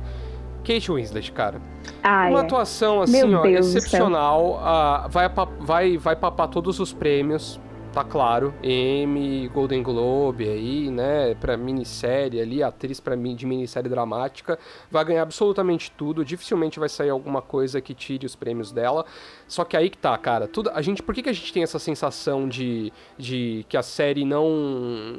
Kate 0.64 0.92
Winslet, 0.92 1.32
cara. 1.32 1.62
Ah, 2.04 2.28
Uma 2.30 2.40
é. 2.40 2.42
atuação 2.44 3.02
assim, 3.02 3.34
ó, 3.34 3.46
excepcional. 3.46 4.60
Uh, 4.62 5.10
vai, 5.10 5.30
vai, 5.60 5.98
vai 5.98 6.16
papar 6.16 6.48
todos 6.48 6.80
os 6.80 6.94
prêmios 6.94 7.60
tá 7.94 8.06
claro, 8.06 8.54
Emmy, 8.64 9.50
Golden 9.50 9.84
Globe 9.84 10.48
aí, 10.48 10.90
né, 10.90 11.36
pra 11.36 11.58
minissérie 11.58 12.40
ali, 12.40 12.64
atriz 12.64 13.02
pra, 13.02 13.16
de 13.16 13.46
minissérie 13.46 13.90
dramática, 13.90 14.58
vai 14.90 15.04
ganhar 15.04 15.24
absolutamente 15.24 15.92
tudo, 15.92 16.24
dificilmente 16.24 16.80
vai 16.80 16.88
sair 16.88 17.10
alguma 17.10 17.42
coisa 17.42 17.82
que 17.82 17.94
tire 17.94 18.26
os 18.26 18.34
prêmios 18.34 18.72
dela, 18.72 19.06
só 19.46 19.66
que 19.66 19.76
aí 19.76 19.90
que 19.90 19.98
tá, 19.98 20.18
cara, 20.18 20.48
tudo, 20.48 20.72
a 20.74 20.82
gente, 20.82 21.04
por 21.04 21.14
que, 21.14 21.22
que 21.22 21.30
a 21.30 21.34
gente 21.34 21.52
tem 21.52 21.64
essa 21.64 21.80
sensação 21.80 22.48
de, 22.48 22.94
de 23.18 23.66
que 23.68 23.76
a 23.76 23.84
série 23.84 24.24
não, 24.24 24.50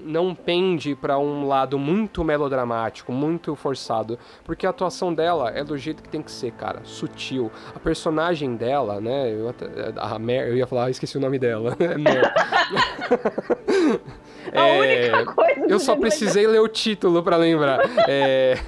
não 0.05 0.35
pende 0.35 0.95
para 0.95 1.19
um 1.19 1.47
lado 1.47 1.79
muito 1.79 2.25
melodramático, 2.25 3.13
muito 3.13 3.55
forçado? 3.55 4.19
Porque 4.45 4.67
a 4.67 4.71
atuação 4.71 5.13
dela 5.13 5.51
é 5.51 5.63
do 5.63 5.77
jeito 5.77 6.03
que 6.03 6.09
tem 6.09 6.23
que 6.23 6.33
ser, 6.33 6.53
cara, 6.53 6.81
sutil. 6.85 7.53
A 7.75 7.79
personagem 7.79 8.57
dela, 8.57 8.99
né, 8.99 9.31
eu, 9.31 9.51
até, 9.51 9.67
a 9.97 10.19
Mer, 10.19 10.49
eu 10.49 10.57
ia 10.57 10.67
falar, 10.67 10.87
ah, 10.87 10.91
esqueci 10.91 11.19
o 11.19 11.21
nome 11.21 11.39
dela, 11.39 11.77
é 11.79 11.99
Mer. 11.99 12.33
A 14.53 14.67
é, 14.67 14.81
única 14.81 15.25
coisa. 15.33 15.67
Eu 15.69 15.79
só 15.79 15.97
precisei 15.97 16.47
ler 16.47 16.61
o 16.61 16.69
título 16.69 17.23
para 17.23 17.37
lembrar. 17.37 17.81
É, 18.09 18.59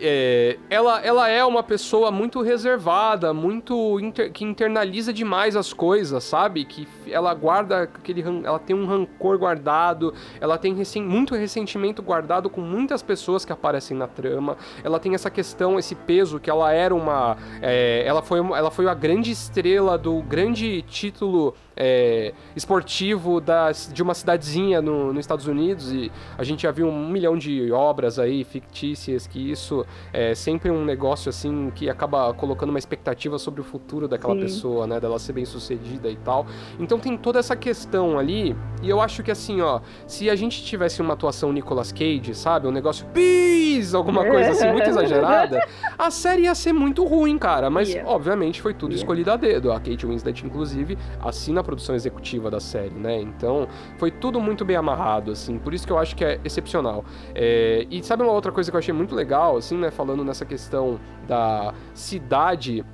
é, 0.00 0.58
ela, 0.68 1.00
ela 1.00 1.28
é 1.28 1.44
uma 1.44 1.62
pessoa 1.62 2.10
muito 2.10 2.42
reservada, 2.42 3.32
muito 3.32 3.98
inter, 4.00 4.30
que 4.30 4.44
internaliza 4.44 5.12
demais 5.12 5.56
as 5.56 5.72
coisas, 5.72 6.22
sabe? 6.24 6.64
Que 6.64 6.86
ela 7.08 7.32
guarda 7.34 7.82
aquele, 7.82 8.22
ela 8.44 8.58
tem 8.58 8.76
um 8.76 8.86
rancor 8.86 9.38
guardado, 9.38 10.12
ela 10.40 10.58
tem 10.58 10.74
recém, 10.74 11.02
muito 11.02 11.34
ressentimento 11.34 12.02
guardado 12.02 12.50
com 12.50 12.60
muitas 12.60 13.02
pessoas 13.02 13.44
que 13.44 13.52
aparecem 13.52 13.96
na 13.96 14.06
trama. 14.06 14.56
Ela 14.84 14.98
tem 14.98 15.14
essa 15.14 15.30
questão, 15.30 15.78
esse 15.78 15.94
peso 15.94 16.38
que 16.38 16.50
ela 16.50 16.72
era 16.72 16.94
uma, 16.94 17.36
é, 17.62 18.02
ela 18.06 18.22
foi, 18.22 18.38
ela 18.38 18.70
foi 18.70 18.86
a 18.88 18.94
grande 18.94 19.30
estrela 19.30 19.96
do 19.96 20.20
grande 20.22 20.82
título 20.82 21.54
é, 21.76 22.32
esportivo 22.54 23.40
das, 23.40 23.90
de 23.92 24.02
uma 24.02 24.14
cidadezinha 24.14 24.80
no, 24.80 25.12
nos 25.12 25.20
Estados 25.20 25.46
Unidos 25.46 25.92
e 25.92 26.10
a 26.38 26.42
gente 26.42 26.62
já 26.62 26.70
viu 26.70 26.88
um 26.88 27.08
milhão 27.08 27.36
de 27.36 27.70
obras 27.70 28.18
aí 28.18 28.44
fictícias 28.44 29.26
que 29.26 29.50
isso 29.50 29.84
é 30.12 30.34
sempre 30.34 30.70
um 30.70 30.84
negócio 30.84 31.28
assim 31.28 31.70
que 31.74 31.90
acaba 31.90 32.32
colocando 32.32 32.70
uma 32.70 32.78
expectativa 32.78 33.38
sobre 33.38 33.60
o 33.60 33.64
futuro 33.64 34.08
daquela 34.08 34.34
Sim. 34.34 34.40
pessoa, 34.40 34.86
né, 34.86 34.98
dela 34.98 35.18
ser 35.18 35.34
bem 35.34 35.44
sucedida 35.44 36.08
e 36.08 36.16
tal. 36.16 36.46
Então 36.80 36.98
tem 36.98 37.16
toda 37.16 37.38
essa 37.38 37.54
questão 37.54 38.18
ali 38.18 38.56
e 38.82 38.88
eu 38.88 39.00
acho 39.00 39.22
que 39.22 39.30
assim, 39.30 39.60
ó, 39.60 39.80
se 40.06 40.30
a 40.30 40.36
gente 40.36 40.64
tivesse 40.64 41.02
uma 41.02 41.14
atuação 41.14 41.52
Nicolas 41.52 41.92
Cage, 41.92 42.34
sabe, 42.34 42.66
um 42.66 42.72
negócio 42.72 43.06
bis, 43.08 43.94
alguma 43.94 44.24
coisa 44.24 44.50
assim 44.50 44.70
muito 44.70 44.88
exagerada, 44.88 45.60
a 45.98 46.10
série 46.10 46.42
ia 46.42 46.54
ser 46.54 46.72
muito 46.72 47.04
ruim, 47.04 47.36
cara. 47.36 47.68
Mas 47.68 47.90
yeah. 47.90 48.10
obviamente 48.10 48.62
foi 48.62 48.72
tudo 48.72 48.92
yeah. 48.92 49.02
escolhido 49.02 49.30
a 49.30 49.36
dedo. 49.36 49.72
A 49.72 49.80
Kate 49.80 50.06
Winslet 50.06 50.44
inclusive 50.44 50.96
assina 51.20 51.62
produção 51.66 51.94
executiva 51.96 52.48
da 52.48 52.60
série, 52.60 52.94
né? 52.94 53.20
Então, 53.20 53.66
foi 53.98 54.10
tudo 54.10 54.40
muito 54.40 54.64
bem 54.64 54.76
amarrado, 54.76 55.32
assim, 55.32 55.58
por 55.58 55.74
isso 55.74 55.84
que 55.84 55.92
eu 55.92 55.98
acho 55.98 56.14
que 56.14 56.24
é 56.24 56.40
excepcional. 56.44 57.04
É, 57.34 57.84
e 57.90 58.02
sabe 58.04 58.22
uma 58.22 58.32
outra 58.32 58.52
coisa 58.52 58.70
que 58.70 58.76
eu 58.76 58.78
achei 58.78 58.94
muito 58.94 59.14
legal, 59.14 59.56
assim, 59.56 59.76
né? 59.76 59.90
Falando 59.90 60.24
nessa 60.24 60.44
questão 60.44 61.00
da 61.26 61.74
cidade 61.92 62.84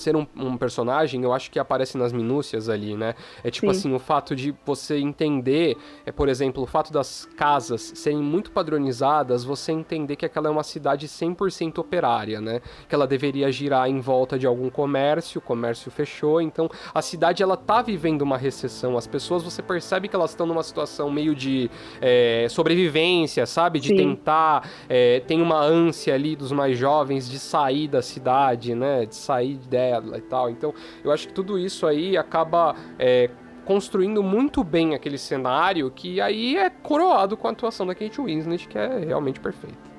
ser 0.00 0.16
um, 0.16 0.26
um, 0.36 0.56
personagem, 0.56 1.22
eu 1.22 1.32
acho 1.32 1.50
que 1.50 1.58
aparece 1.58 1.96
nas 1.96 2.12
minúcias 2.12 2.68
ali, 2.68 2.96
né? 2.96 3.14
É 3.44 3.50
tipo 3.50 3.72
Sim. 3.72 3.78
assim, 3.78 3.94
o 3.94 3.98
fato 3.98 4.34
de 4.34 4.54
você 4.64 4.98
entender, 4.98 5.76
é, 6.06 6.12
por 6.12 6.28
exemplo, 6.28 6.62
o 6.62 6.66
fato 6.66 6.92
das 6.92 7.26
casas 7.36 7.92
serem 7.94 8.18
muito 8.18 8.50
padronizadas, 8.50 9.44
você 9.44 9.72
entender 9.72 10.16
que 10.16 10.24
aquela 10.24 10.48
é 10.48 10.50
uma 10.50 10.62
cidade 10.62 11.06
100% 11.06 11.78
operária, 11.78 12.40
né? 12.40 12.60
Que 12.88 12.94
ela 12.94 13.06
deveria 13.06 13.50
girar 13.52 13.88
em 13.88 14.00
volta 14.00 14.38
de 14.38 14.46
algum 14.46 14.70
comércio, 14.70 15.38
o 15.38 15.42
comércio 15.42 15.90
fechou, 15.90 16.40
então 16.40 16.68
a 16.94 17.02
cidade 17.02 17.42
ela 17.42 17.56
tá 17.56 17.82
vivendo 17.82 18.22
uma 18.22 18.38
recessão, 18.38 18.96
as 18.96 19.06
pessoas 19.06 19.42
você 19.42 19.62
percebe 19.62 20.08
que 20.08 20.16
elas 20.16 20.30
estão 20.30 20.46
numa 20.46 20.62
situação 20.62 21.10
meio 21.10 21.34
de 21.34 21.70
é, 22.00 22.46
sobrevivência, 22.48 23.44
sabe? 23.46 23.78
De 23.78 23.88
Sim. 23.88 23.96
tentar, 23.96 24.68
é, 24.88 25.20
tem 25.20 25.42
uma 25.42 25.60
ânsia 25.60 26.14
ali 26.14 26.34
dos 26.34 26.52
mais 26.52 26.78
jovens 26.78 27.28
de 27.28 27.38
sair 27.38 27.88
da 27.88 28.02
cidade, 28.02 28.74
né? 28.74 29.06
De 29.06 29.14
sair 29.14 29.56
dela 29.56 29.89
dela 29.90 30.18
e 30.18 30.22
tal. 30.22 30.50
Então, 30.50 30.74
eu 31.02 31.10
acho 31.10 31.28
que 31.28 31.34
tudo 31.34 31.58
isso 31.58 31.86
aí 31.86 32.16
acaba 32.16 32.74
é, 32.98 33.30
construindo 33.64 34.22
muito 34.22 34.62
bem 34.62 34.94
aquele 34.94 35.18
cenário 35.18 35.90
que 35.90 36.20
aí 36.20 36.56
é 36.56 36.70
coroado 36.70 37.36
com 37.36 37.48
a 37.48 37.50
atuação 37.50 37.86
da 37.86 37.94
Kate 37.94 38.20
Winslet, 38.20 38.68
que 38.68 38.78
é 38.78 38.98
realmente 38.98 39.40
perfeita. 39.40 39.90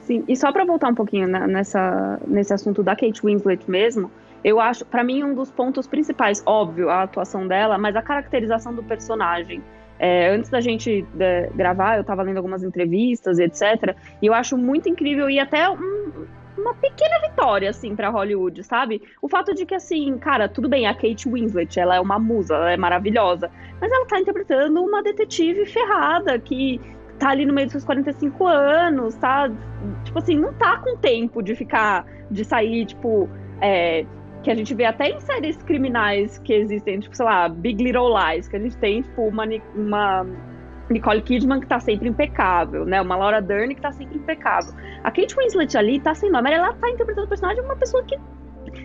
Sim, 0.00 0.24
e 0.26 0.36
só 0.36 0.50
para 0.52 0.64
voltar 0.64 0.88
um 0.88 0.94
pouquinho 0.94 1.28
nessa, 1.28 2.18
nesse 2.26 2.52
assunto 2.52 2.82
da 2.82 2.96
Kate 2.96 3.20
Winslet 3.22 3.70
mesmo, 3.70 4.10
eu 4.42 4.58
acho, 4.58 4.84
para 4.86 5.04
mim, 5.04 5.22
um 5.22 5.34
dos 5.34 5.50
pontos 5.50 5.86
principais, 5.86 6.42
óbvio, 6.46 6.88
a 6.88 7.02
atuação 7.02 7.46
dela, 7.46 7.76
mas 7.76 7.94
a 7.94 8.02
caracterização 8.02 8.74
do 8.74 8.82
personagem. 8.82 9.62
É, 9.98 10.30
antes 10.30 10.48
da 10.48 10.62
gente 10.62 11.06
de, 11.14 11.46
gravar, 11.54 11.96
eu 11.96 12.00
estava 12.00 12.22
lendo 12.22 12.38
algumas 12.38 12.62
entrevistas 12.62 13.38
e 13.38 13.44
etc. 13.44 13.94
E 14.22 14.26
eu 14.26 14.32
acho 14.32 14.56
muito 14.56 14.88
incrível 14.88 15.28
e 15.28 15.38
até 15.38 15.68
um, 15.68 16.26
uma 16.60 16.74
pequena 16.74 17.18
vitória, 17.20 17.70
assim, 17.70 17.96
para 17.96 18.10
Hollywood, 18.10 18.62
sabe? 18.62 19.02
O 19.20 19.28
fato 19.28 19.54
de 19.54 19.64
que, 19.66 19.74
assim, 19.74 20.18
cara, 20.18 20.48
tudo 20.48 20.68
bem, 20.68 20.86
a 20.86 20.94
Kate 20.94 21.28
Winslet, 21.28 21.78
ela 21.78 21.96
é 21.96 22.00
uma 22.00 22.18
musa, 22.18 22.54
ela 22.54 22.72
é 22.72 22.76
maravilhosa, 22.76 23.50
mas 23.80 23.90
ela 23.90 24.06
tá 24.06 24.20
interpretando 24.20 24.82
uma 24.82 25.02
detetive 25.02 25.66
ferrada 25.66 26.38
que 26.38 26.80
tá 27.18 27.30
ali 27.30 27.44
no 27.44 27.52
meio 27.52 27.66
dos 27.66 27.72
seus 27.72 27.84
45 27.84 28.46
anos, 28.46 29.14
tá? 29.16 29.50
Tipo 30.04 30.18
assim, 30.18 30.36
não 30.36 30.52
tá 30.54 30.78
com 30.78 30.96
tempo 30.96 31.42
de 31.42 31.54
ficar, 31.54 32.06
de 32.30 32.44
sair, 32.44 32.86
tipo, 32.86 33.28
é, 33.60 34.06
que 34.42 34.50
a 34.50 34.54
gente 34.54 34.74
vê 34.74 34.86
até 34.86 35.10
em 35.10 35.20
séries 35.20 35.56
criminais 35.62 36.38
que 36.38 36.52
existem, 36.52 37.00
tipo, 37.00 37.14
sei 37.14 37.26
lá, 37.26 37.48
Big 37.48 37.82
Little 37.82 38.14
Lies, 38.16 38.48
que 38.48 38.56
a 38.56 38.60
gente 38.60 38.76
tem, 38.78 39.02
tipo, 39.02 39.22
uma, 39.22 39.44
uma 39.74 40.26
Nicole 40.90 41.22
Kidman, 41.22 41.60
que 41.60 41.66
tá 41.66 41.78
sempre 41.78 42.08
impecável, 42.08 42.84
né? 42.84 43.00
Uma 43.00 43.16
Laura 43.16 43.40
Dern, 43.40 43.74
que 43.74 43.80
tá 43.80 43.92
sempre 43.92 44.18
impecável. 44.18 44.74
A 45.04 45.10
Kate 45.10 45.34
Winslet 45.36 45.78
ali 45.78 46.00
tá 46.00 46.14
sem 46.14 46.30
nome, 46.30 46.50
ela 46.50 46.72
tá 46.74 46.90
interpretando 46.90 47.26
o 47.26 47.28
personagem 47.28 47.62
de 47.62 47.68
uma 47.68 47.76
pessoa 47.76 48.02
que 48.04 48.18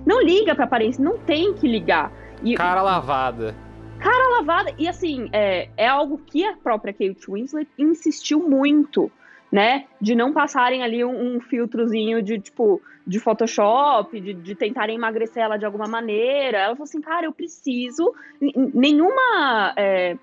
não 0.05 0.21
liga 0.21 0.53
pra 0.53 0.65
aparência, 0.65 1.03
não 1.03 1.17
tem 1.17 1.53
que 1.53 1.67
ligar. 1.67 2.11
E, 2.43 2.55
cara 2.55 2.81
lavada. 2.81 3.55
Cara 3.99 4.37
lavada, 4.37 4.71
e 4.77 4.87
assim, 4.87 5.29
é, 5.33 5.69
é 5.75 5.87
algo 5.87 6.19
que 6.19 6.45
a 6.45 6.55
própria 6.55 6.93
Kate 6.93 7.25
Winslet 7.27 7.67
insistiu 7.77 8.39
muito, 8.47 9.11
né? 9.51 9.85
De 9.99 10.13
não 10.13 10.31
passarem 10.31 10.83
ali 10.83 11.03
um, 11.03 11.37
um 11.37 11.41
filtrozinho 11.41 12.21
de, 12.21 12.39
tipo, 12.39 12.81
de 13.07 13.19
Photoshop, 13.19 14.19
de, 14.19 14.33
de 14.33 14.53
tentarem 14.53 14.95
emagrecer 14.95 15.41
ela 15.41 15.57
de 15.57 15.65
alguma 15.65 15.87
maneira. 15.87 16.59
Ela 16.59 16.75
falou 16.75 16.83
assim, 16.83 17.01
cara, 17.01 17.25
eu 17.25 17.31
preciso. 17.31 18.13
Nenhuma. 18.39 19.73
É, 19.75 20.17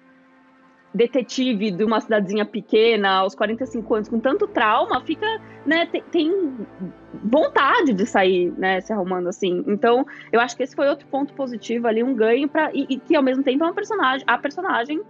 detetive 0.94 1.70
de 1.70 1.84
uma 1.84 2.00
cidadezinha 2.00 2.44
pequena 2.44 3.18
aos 3.18 3.34
45 3.34 3.94
anos 3.94 4.08
com 4.08 4.20
tanto 4.20 4.46
trauma, 4.46 5.00
fica, 5.00 5.26
né, 5.64 5.86
tem, 5.86 6.02
tem 6.10 6.66
vontade 7.24 7.92
de 7.92 8.06
sair, 8.06 8.52
né, 8.58 8.80
se 8.80 8.92
arrumando 8.92 9.28
assim. 9.28 9.64
Então, 9.66 10.04
eu 10.30 10.40
acho 10.40 10.56
que 10.56 10.62
esse 10.62 10.76
foi 10.76 10.88
outro 10.88 11.06
ponto 11.06 11.32
positivo 11.34 11.86
ali, 11.86 12.02
um 12.02 12.14
ganho 12.14 12.48
para 12.48 12.70
e, 12.74 12.86
e, 12.88 12.98
que 12.98 13.16
ao 13.16 13.22
mesmo 13.22 13.42
tempo 13.42 13.64
é 13.64 13.66
uma 13.66 13.74
personagem, 13.74 14.24
a 14.26 14.38
personagem 14.38 15.00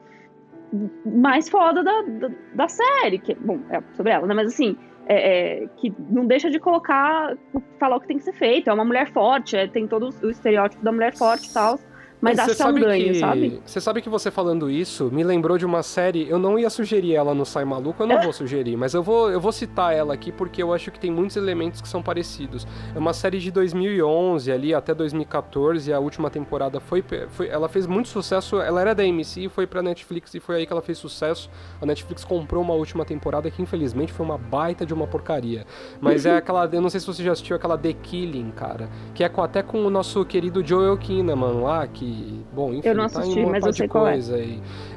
mais 1.05 1.49
foda 1.49 1.83
da, 1.83 2.03
da, 2.03 2.31
da 2.55 2.69
série, 2.69 3.19
que, 3.19 3.35
bom, 3.35 3.61
é 3.71 3.83
sobre 3.95 4.13
ela, 4.13 4.27
né, 4.27 4.35
mas 4.35 4.49
assim, 4.49 4.77
é, 5.07 5.65
é, 5.65 5.67
que 5.79 5.93
não 5.99 6.27
deixa 6.27 6.49
de 6.49 6.61
colocar, 6.61 7.37
falar 7.79 7.97
o 7.97 8.01
que 8.01 8.07
tem 8.07 8.19
que 8.19 8.25
ser 8.25 8.33
feito. 8.33 8.71
É 8.71 8.73
uma 8.73 8.85
mulher 8.85 9.11
forte, 9.11 9.57
é, 9.57 9.67
tem 9.67 9.87
todo 9.87 10.11
o 10.23 10.31
estereótipo 10.31 10.83
da 10.85 10.93
mulher 10.93 11.15
forte 11.17 11.51
e 11.51 11.53
tal. 11.53 11.79
Mas 12.23 12.39
acho 12.39 12.55
que 12.55 12.63
é 12.63 12.67
um 12.67 12.75
ganho, 12.75 13.13
que, 13.13 13.19
sabe? 13.19 13.61
Você 13.67 13.81
sabe 13.81 14.01
que 14.01 14.09
você 14.09 14.31
falando 14.31 14.71
isso 14.71 15.11
me 15.13 15.25
lembrou 15.25 15.59
de 15.59 15.67
uma 15.67 15.83
série. 15.83 16.29
Eu 16.29 16.39
não 16.39 16.57
ia 16.57 16.71
sugerir 16.71 17.17
ela 17.17 17.35
no 17.35 17.45
Sai 17.45 17.65
Maluco, 17.65 18.01
eu 18.01 18.07
não 18.07 18.19
é? 18.19 18.23
vou 18.23 18.33
sugerir, 18.33 18.77
mas 18.77 18.95
eu 18.95 19.03
vou, 19.03 19.29
eu 19.29 19.41
vou 19.41 19.51
citar 19.51 19.93
ela 19.93 20.15
aqui 20.15 20.31
porque 20.31 20.63
eu 20.63 20.73
acho 20.73 20.93
que 20.93 21.01
tem 21.01 21.11
muitos 21.11 21.37
elementos 21.37 21.81
que 21.81 21.89
são 21.89 22.01
parecidos. 22.01 22.65
É 22.95 22.99
uma 22.99 23.13
série 23.13 23.41
de 23.41 23.51
2011 23.51 24.53
ali 24.53 24.73
até 24.73 24.95
2014, 24.95 25.93
a 25.93 25.99
última 25.99 26.31
temporada 26.31 26.79
foi, 26.79 27.05
foi 27.31 27.49
ela 27.49 27.69
fez 27.69 27.89
muito 27.89 28.09
sucesso. 28.09 28.61
Ela 28.61 28.81
era 28.81 28.95
da 28.95 29.05
MC, 29.05 29.49
foi 29.49 29.67
pra 29.67 29.83
Netflix 29.83 30.33
e 30.35 30.39
foi 30.39 30.59
aí 30.59 30.67
que 30.67 30.73
ela 30.73 30.83
fez 30.83 30.99
sucesso. 30.99 31.51
A 31.81 31.87
Netflix 31.87 32.25
comprou 32.25 32.63
uma 32.63 32.75
última 32.75 33.05
temporada 33.05 33.51
que 33.51 33.61
infelizmente 33.61 34.13
foi 34.13 34.25
uma 34.25 34.39
baita 34.39 34.87
de 34.87 34.95
uma 34.95 35.09
porcaria. 35.09 35.67
Mas 36.01 36.25
é 36.25 36.37
aquela, 36.39 36.71
eu 36.73 36.81
não 36.81 36.89
sei 36.89 37.01
se 37.01 37.07
você 37.07 37.25
já 37.25 37.33
assistiu 37.33 37.57
aquela 37.57 37.77
The 37.77 37.95
Killing, 37.95 38.53
cara, 38.53 38.89
que 39.13 39.25
é 39.25 39.29
com, 39.29 39.43
até 39.43 39.61
com 39.61 39.85
o 39.85 39.91
nosso 39.91 40.25
querido 40.25 40.65
Joel 40.65 40.97
Kinnaman 40.97 41.63
lá, 41.63 41.85
que 41.89 42.12
bom, 42.53 42.73
enfim, 42.73 42.89
eu 42.89 42.95
não 42.95 43.05
assisti, 43.05 43.43
tá 43.43 43.51
mas 43.51 43.67
eu 43.67 43.73
sei 43.73 43.89
qual 43.89 44.09
é. 44.09 44.19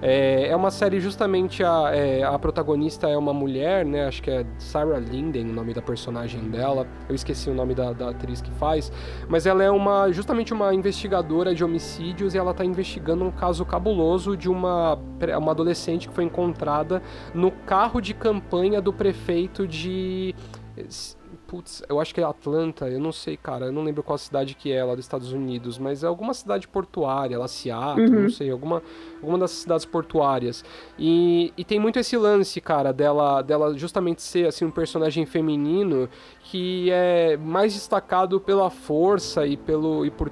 é. 0.01 0.49
é. 0.49 0.55
uma 0.55 0.71
série 0.71 0.99
justamente 0.99 1.63
a, 1.63 1.91
é, 1.93 2.23
a 2.23 2.37
protagonista 2.37 3.07
é 3.07 3.17
uma 3.17 3.33
mulher, 3.33 3.85
né? 3.85 4.05
Acho 4.05 4.21
que 4.21 4.31
é 4.31 4.45
Sarah 4.57 4.99
Linden, 4.99 5.49
o 5.49 5.53
nome 5.53 5.73
da 5.73 5.81
personagem 5.81 6.41
dela. 6.49 6.87
Eu 7.07 7.15
esqueci 7.15 7.49
o 7.49 7.53
nome 7.53 7.73
da, 7.73 7.93
da 7.93 8.09
atriz 8.09 8.41
que 8.41 8.51
faz, 8.51 8.91
mas 9.27 9.45
ela 9.45 9.63
é 9.63 9.71
uma 9.71 10.11
justamente 10.11 10.53
uma 10.53 10.73
investigadora 10.73 11.53
de 11.53 11.63
homicídios 11.63 12.35
e 12.35 12.37
ela 12.37 12.51
está 12.51 12.63
investigando 12.63 13.23
um 13.23 13.31
caso 13.31 13.65
cabuloso 13.65 14.35
de 14.35 14.49
uma 14.49 14.97
uma 15.37 15.51
adolescente 15.51 16.07
que 16.07 16.13
foi 16.13 16.23
encontrada 16.23 17.01
no 17.33 17.51
carro 17.51 18.01
de 18.01 18.13
campanha 18.13 18.81
do 18.81 18.93
prefeito 18.93 19.67
de 19.67 20.35
Putz, 21.47 21.83
eu 21.87 21.99
acho 21.99 22.13
que 22.13 22.19
é 22.19 22.23
Atlanta, 22.23 22.87
eu 22.87 22.99
não 22.99 23.11
sei, 23.11 23.37
cara, 23.37 23.67
eu 23.67 23.71
não 23.71 23.83
lembro 23.83 24.01
qual 24.01 24.17
cidade 24.17 24.55
que 24.55 24.71
é 24.71 24.83
lá 24.83 24.95
dos 24.95 25.05
Estados 25.05 25.31
Unidos, 25.31 25.77
mas 25.77 26.03
é 26.03 26.07
alguma 26.07 26.33
cidade 26.33 26.67
portuária, 26.67 27.37
lá 27.37 27.47
Seattle, 27.47 28.07
uhum. 28.07 28.21
não 28.23 28.29
sei, 28.29 28.49
alguma, 28.49 28.81
alguma 29.21 29.37
das 29.37 29.51
cidades 29.51 29.85
portuárias. 29.85 30.63
E, 30.97 31.53
e 31.55 31.63
tem 31.63 31.79
muito 31.79 31.99
esse 31.99 32.17
lance, 32.17 32.59
cara, 32.59 32.91
dela, 32.91 33.41
dela 33.41 33.77
justamente 33.77 34.21
ser 34.21 34.47
assim 34.47 34.65
um 34.65 34.71
personagem 34.71 35.25
feminino 35.25 36.09
que 36.43 36.89
é 36.91 37.37
mais 37.37 37.73
destacado 37.73 38.39
pela 38.39 38.69
força 38.69 39.47
e 39.47 39.57
pelo 39.57 40.05
e 40.05 40.11
por, 40.11 40.29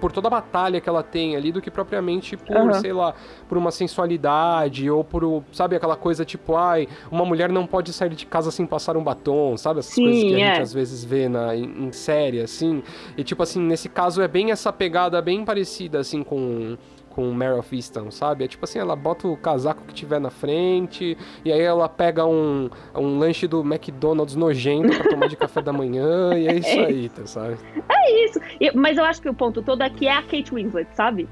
por 0.00 0.12
toda 0.12 0.28
a 0.28 0.30
batalha 0.30 0.80
que 0.80 0.88
ela 0.88 1.02
tem 1.02 1.36
ali 1.36 1.50
do 1.50 1.60
que 1.60 1.70
propriamente 1.70 2.36
por, 2.36 2.56
uhum. 2.56 2.74
sei 2.74 2.92
lá, 2.92 3.14
por 3.48 3.58
uma 3.58 3.70
sensualidade 3.70 4.88
ou 4.88 5.02
por, 5.02 5.42
sabe, 5.52 5.76
aquela 5.76 5.96
coisa 5.96 6.24
tipo, 6.24 6.56
ai, 6.56 6.88
uma 7.10 7.24
mulher 7.24 7.50
não 7.50 7.66
pode 7.66 7.92
sair 7.92 8.10
de 8.10 8.26
casa 8.26 8.50
sem 8.50 8.66
passar 8.66 8.96
um 8.96 9.02
batom, 9.02 9.56
sabe? 9.56 9.80
Essas 9.80 9.94
Sim, 9.94 10.04
coisas 10.04 10.22
que 10.22 10.34
é. 10.34 10.50
a 10.50 10.54
gente 10.54 10.55
às 10.62 10.72
vezes 10.72 11.04
vê 11.04 11.28
na, 11.28 11.54
em, 11.54 11.86
em 11.86 11.92
série, 11.92 12.40
assim. 12.40 12.82
E 13.16 13.24
tipo 13.24 13.42
assim, 13.42 13.60
nesse 13.60 13.88
caso 13.88 14.22
é 14.22 14.28
bem 14.28 14.50
essa 14.50 14.72
pegada 14.72 15.20
bem 15.20 15.44
parecida, 15.44 15.98
assim, 15.98 16.22
com 16.22 16.76
com 17.16 17.32
Mare 17.32 17.58
of 17.58 17.74
Easton, 17.74 18.10
sabe? 18.10 18.44
É 18.44 18.48
tipo 18.48 18.62
assim, 18.66 18.78
ela 18.78 18.94
bota 18.94 19.26
o 19.26 19.34
casaco 19.38 19.82
que 19.86 19.94
tiver 19.94 20.20
na 20.20 20.28
frente, 20.28 21.16
e 21.42 21.50
aí 21.50 21.62
ela 21.62 21.88
pega 21.88 22.26
um, 22.26 22.68
um 22.94 23.18
lanche 23.18 23.48
do 23.48 23.62
McDonald's 23.62 24.36
nojento 24.36 24.94
pra 24.94 25.08
tomar 25.08 25.26
de 25.26 25.34
café 25.34 25.62
da 25.62 25.72
manhã, 25.72 26.34
e 26.36 26.46
é 26.46 26.54
isso 26.56 26.78
aí, 26.78 27.08
tá, 27.08 27.26
sabe? 27.26 27.56
É 27.88 28.24
isso. 28.26 28.38
Mas 28.74 28.98
eu 28.98 29.04
acho 29.04 29.22
que 29.22 29.30
o 29.30 29.34
ponto 29.34 29.62
todo 29.62 29.80
aqui 29.80 30.06
é 30.06 30.12
a 30.12 30.20
Kate 30.20 30.52
Winslet, 30.52 30.94
sabe? 30.94 31.26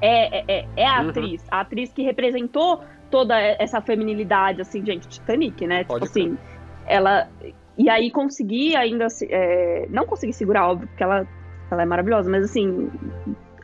É, 0.00 0.38
é, 0.38 0.44
é, 0.46 0.68
é 0.76 0.86
a 0.86 1.00
uhum. 1.02 1.08
atriz, 1.08 1.44
a 1.50 1.60
atriz 1.60 1.92
que 1.92 2.02
representou 2.02 2.80
toda 3.10 3.36
essa 3.36 3.80
feminilidade, 3.80 4.60
assim, 4.60 4.86
gente, 4.86 5.08
Titanic, 5.08 5.66
né? 5.66 5.82
Pode 5.82 6.06
tipo 6.06 6.18
assim, 6.18 6.38
ela... 6.86 7.28
E 7.76 7.88
aí 7.88 8.10
conseguir 8.10 8.76
ainda... 8.76 9.06
É, 9.22 9.86
não 9.90 10.06
conseguir 10.06 10.32
segurar, 10.32 10.68
óbvio, 10.68 10.88
porque 10.88 11.02
ela, 11.02 11.26
ela 11.70 11.82
é 11.82 11.86
maravilhosa, 11.86 12.30
mas 12.30 12.44
assim 12.44 12.90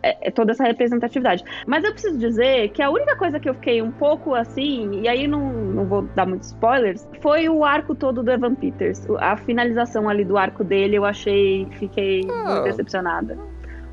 é, 0.03 0.29
é, 0.29 0.31
toda 0.31 0.53
essa 0.53 0.65
representatividade. 0.65 1.45
Mas 1.67 1.85
eu 1.85 1.93
preciso 1.93 2.19
dizer 2.19 2.71
que 2.71 2.83
a 2.83 2.91
única 2.91 3.17
coisa 3.17 3.39
que 3.39 3.49
eu 3.49 3.55
fiquei 3.55 3.83
um 3.83 3.91
pouco 3.91 4.35
assim, 4.35 5.01
e 5.03 5.09
aí 5.09 5.27
não, 5.27 5.53
não 5.53 5.85
vou 5.87 6.03
dar 6.03 6.27
muitos 6.27 6.49
spoilers, 6.49 7.07
foi 7.21 7.49
o 7.49 7.65
arco 7.65 7.95
todo 7.95 8.23
do 8.23 8.31
Evan 8.31 8.55
Peters. 8.55 9.07
A 9.19 9.37
finalização 9.37 10.09
ali 10.09 10.25
do 10.25 10.37
arco 10.37 10.65
dele, 10.65 10.97
eu 10.97 11.05
achei, 11.05 11.67
fiquei 11.79 12.27
ah. 12.31 12.45
muito 12.45 12.65
decepcionada. 12.65 13.39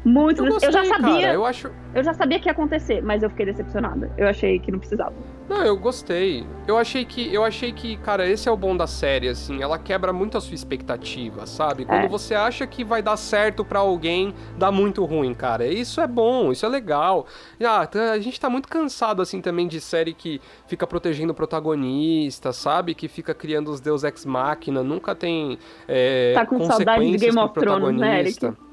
Muito 0.07 0.45
eu, 0.45 0.53
gostei, 0.53 0.69
eu 0.69 0.71
já 0.71 0.85
sabia. 0.85 1.19
Cara, 1.19 1.33
eu, 1.33 1.45
acho... 1.45 1.69
eu 1.93 2.01
já 2.01 2.13
sabia 2.13 2.39
que 2.39 2.47
ia 2.47 2.53
acontecer, 2.53 3.03
mas 3.03 3.23
eu 3.23 3.29
fiquei 3.29 3.45
decepcionada. 3.45 4.09
Eu 4.17 4.25
achei 4.25 4.57
que 4.57 4.71
não 4.71 4.79
precisava. 4.79 5.13
Não, 5.49 5.65
eu 5.65 5.75
gostei. 5.75 6.45
Eu 6.65 6.77
achei 6.77 7.03
que, 7.03 7.33
eu 7.33 7.43
achei 7.43 7.73
que, 7.73 7.97
cara, 7.97 8.25
esse 8.25 8.47
é 8.47 8.51
o 8.51 8.55
bom 8.55 8.75
da 8.75 8.87
série, 8.87 9.27
assim, 9.27 9.61
ela 9.61 9.77
quebra 9.77 10.13
muito 10.13 10.37
a 10.37 10.41
sua 10.41 10.55
expectativa, 10.55 11.45
sabe? 11.45 11.83
Quando 11.83 12.05
é. 12.05 12.07
você 12.07 12.35
acha 12.35 12.65
que 12.65 12.85
vai 12.85 13.01
dar 13.01 13.17
certo 13.17 13.65
para 13.65 13.79
alguém, 13.79 14.33
dá 14.57 14.71
muito 14.71 15.03
ruim, 15.03 15.33
cara. 15.33 15.65
Isso 15.65 15.99
é 15.99 16.07
bom, 16.07 16.53
isso 16.53 16.65
é 16.65 16.69
legal. 16.69 17.27
Ah, 17.61 17.87
a 18.13 18.19
gente 18.19 18.39
tá 18.39 18.49
muito 18.49 18.69
cansado, 18.69 19.21
assim, 19.21 19.41
também 19.41 19.67
de 19.67 19.81
série 19.81 20.13
que 20.13 20.39
fica 20.67 20.87
protegendo 20.87 21.33
o 21.33 21.35
protagonista, 21.35 22.53
sabe? 22.53 22.95
Que 22.95 23.09
fica 23.09 23.33
criando 23.33 23.71
os 23.71 23.81
Deus 23.81 24.05
Ex 24.05 24.25
Machina, 24.25 24.83
nunca 24.83 25.13
tem 25.13 25.59
é, 25.85 26.33
Tá 26.33 26.45
com 26.45 26.65
saudade 26.65 27.11
de 27.11 27.17
Game 27.17 27.37
of 27.39 27.53
Thrones, 27.53 27.99
né, 27.99 28.19
Eric? 28.21 28.66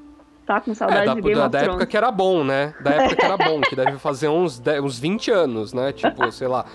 Tá 0.45 0.61
com 0.61 0.75
saudade 0.75 1.01
é, 1.01 1.05
da, 1.05 1.13
de 1.15 1.21
Game 1.21 1.35
da, 1.35 1.45
of 1.45 1.51
da 1.51 1.59
época 1.61 1.85
que 1.87 1.97
era 1.97 2.11
bom, 2.11 2.43
né? 2.43 2.75
Da 2.79 2.91
época 3.01 3.15
que 3.15 3.25
era 3.25 3.35
bom, 3.37 3.61
que 3.61 3.75
deve 3.75 3.97
fazer 3.97 4.27
uns, 4.27 4.61
uns 4.83 4.99
20 4.99 5.31
anos, 5.31 5.73
né? 5.73 5.91
Tipo, 5.91 6.29
sei 6.31 6.47
lá. 6.47 6.65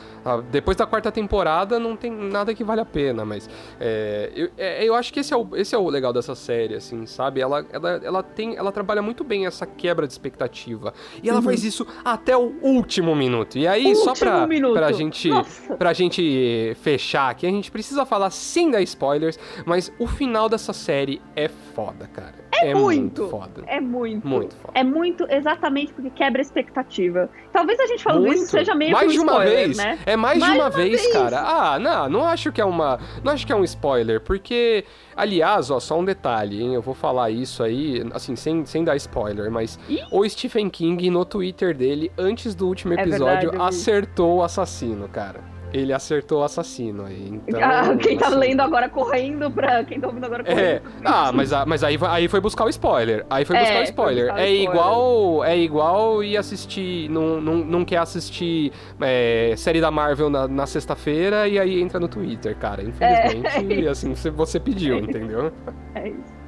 Depois 0.50 0.76
da 0.76 0.86
quarta 0.86 1.12
temporada 1.12 1.78
não 1.78 1.96
tem 1.96 2.10
nada 2.10 2.52
que 2.52 2.64
vale 2.64 2.80
a 2.80 2.84
pena, 2.84 3.24
mas. 3.24 3.48
É, 3.78 4.32
eu, 4.34 4.50
é, 4.58 4.84
eu 4.84 4.94
acho 4.94 5.12
que 5.12 5.20
esse 5.20 5.32
é, 5.32 5.36
o, 5.36 5.48
esse 5.54 5.72
é 5.72 5.78
o 5.78 5.88
legal 5.88 6.12
dessa 6.12 6.34
série, 6.34 6.74
assim, 6.74 7.06
sabe? 7.06 7.40
Ela, 7.40 7.64
ela, 7.70 7.90
ela, 8.02 8.22
tem, 8.24 8.56
ela 8.56 8.72
trabalha 8.72 9.00
muito 9.00 9.22
bem 9.22 9.46
essa 9.46 9.64
quebra 9.64 10.04
de 10.04 10.12
expectativa. 10.12 10.92
E 11.22 11.28
ela 11.28 11.38
uhum. 11.38 11.44
faz 11.44 11.62
isso 11.62 11.86
até 12.04 12.36
o 12.36 12.52
último 12.62 13.14
minuto. 13.14 13.56
E 13.56 13.68
aí, 13.68 13.94
só 13.94 14.14
pra, 14.14 14.46
minuto. 14.48 14.74
pra 14.74 14.90
gente. 14.90 15.30
Pra 15.78 15.92
gente 15.92 16.76
fechar 16.82 17.30
aqui, 17.30 17.46
a 17.46 17.50
gente 17.50 17.70
precisa 17.70 18.04
falar 18.04 18.30
sem 18.30 18.70
dar 18.70 18.82
spoilers, 18.82 19.38
mas 19.64 19.92
o 19.98 20.08
final 20.08 20.48
dessa 20.48 20.72
série 20.72 21.22
é 21.36 21.48
foda, 21.48 22.08
cara. 22.12 22.39
É, 22.52 22.70
é 22.70 22.74
muito, 22.74 23.22
muito 23.22 23.28
foda. 23.28 23.62
É 23.66 23.80
muito. 23.80 24.26
Muito 24.26 24.56
foda. 24.56 24.72
É 24.78 24.82
muito 24.82 25.26
exatamente 25.30 25.92
porque 25.92 26.10
quebra 26.10 26.40
a 26.40 26.42
expectativa. 26.42 27.28
Talvez 27.52 27.78
a 27.78 27.86
gente 27.86 28.02
falando 28.02 28.26
muito. 28.26 28.42
isso 28.42 28.50
seja 28.50 28.74
meio 28.74 28.92
mais 28.92 29.12
de 29.12 29.18
uma 29.18 29.32
spoiler, 29.32 29.66
vez. 29.66 29.76
né? 29.76 29.98
É 30.04 30.16
mais, 30.16 30.38
mais 30.38 30.52
de 30.52 30.58
uma, 30.58 30.64
uma 30.64 30.70
vez, 30.70 31.00
vez, 31.00 31.12
cara. 31.12 31.40
Ah, 31.40 31.78
não, 31.78 32.08
não 32.08 32.24
acho 32.26 32.52
que 32.52 32.60
é 32.60 32.64
uma, 32.64 32.98
não 33.22 33.32
acho 33.32 33.46
que 33.46 33.52
é 33.52 33.56
um 33.56 33.64
spoiler, 33.64 34.20
porque 34.20 34.84
aliás, 35.16 35.70
ó, 35.70 35.78
só 35.78 35.98
um 35.98 36.04
detalhe, 36.04 36.62
hein? 36.62 36.74
Eu 36.74 36.82
vou 36.82 36.94
falar 36.94 37.30
isso 37.30 37.62
aí, 37.62 38.04
assim, 38.12 38.34
sem, 38.34 38.64
sem 38.64 38.84
dar 38.84 38.96
spoiler, 38.96 39.50
mas 39.50 39.78
Ih? 39.88 40.00
o 40.10 40.28
Stephen 40.28 40.68
King 40.68 41.10
no 41.10 41.24
Twitter 41.24 41.76
dele 41.76 42.10
antes 42.18 42.54
do 42.54 42.66
último 42.66 42.94
é 42.94 43.02
episódio 43.02 43.48
é 43.48 43.50
verdade, 43.50 43.68
acertou 43.68 44.38
o 44.38 44.42
assassino, 44.42 45.08
cara. 45.08 45.49
Ele 45.72 45.92
acertou 45.92 46.40
o 46.40 46.44
assassino 46.44 47.04
aí. 47.04 47.40
Então, 47.46 47.60
ah, 47.62 47.96
quem 47.96 48.16
tá 48.16 48.28
assim... 48.28 48.36
lendo 48.36 48.60
agora 48.60 48.88
correndo 48.88 49.50
pra. 49.50 49.84
Quem 49.84 50.00
tá 50.00 50.08
ouvindo 50.08 50.24
agora 50.24 50.42
correndo. 50.42 50.60
É. 50.60 50.82
Ah, 51.04 51.30
mas, 51.32 51.50
mas 51.66 51.84
aí, 51.84 51.98
aí 52.08 52.28
foi 52.28 52.40
buscar 52.40 52.64
o 52.64 52.68
spoiler. 52.68 53.24
Aí 53.30 53.44
foi 53.44 53.56
buscar 53.56 53.74
é, 53.74 53.80
o 53.80 53.84
spoiler. 53.84 54.26
Buscar 54.26 54.40
é 54.40 54.44
o 54.44 54.54
spoiler. 54.54 54.70
igual. 54.70 55.44
É 55.44 55.58
igual 55.58 56.24
ir 56.24 56.36
assistir. 56.36 57.08
Não, 57.10 57.40
não, 57.40 57.56
não 57.58 57.84
quer 57.84 57.98
assistir 57.98 58.72
é, 59.00 59.54
série 59.56 59.80
da 59.80 59.90
Marvel 59.90 60.28
na, 60.28 60.48
na 60.48 60.66
sexta-feira 60.66 61.46
e 61.46 61.58
aí 61.58 61.80
entra 61.80 62.00
no 62.00 62.08
Twitter, 62.08 62.56
cara. 62.56 62.82
Infelizmente, 62.82 63.86
é, 63.86 63.88
assim, 63.90 64.14
você 64.14 64.58
pediu, 64.58 64.98
entendeu? 64.98 65.52
É 65.94 66.08
isso. 66.08 66.40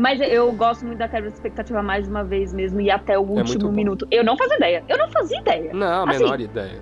Mas 0.00 0.18
eu 0.18 0.50
gosto 0.52 0.86
muito 0.86 0.98
da 0.98 1.06
quebra 1.06 1.28
de 1.28 1.34
expectativa 1.34 1.82
mais 1.82 2.08
uma 2.08 2.24
vez 2.24 2.54
mesmo 2.54 2.80
e 2.80 2.90
até 2.90 3.18
o 3.18 3.36
é 3.36 3.42
último 3.42 3.70
minuto. 3.70 4.08
Eu 4.10 4.24
não 4.24 4.34
fazia 4.34 4.56
ideia. 4.56 4.84
Eu 4.88 4.96
não 4.96 5.10
fazia 5.10 5.38
ideia. 5.38 5.74
Não, 5.74 6.04
a 6.04 6.08
assim, 6.08 6.22
menor 6.22 6.40
ideia. 6.40 6.80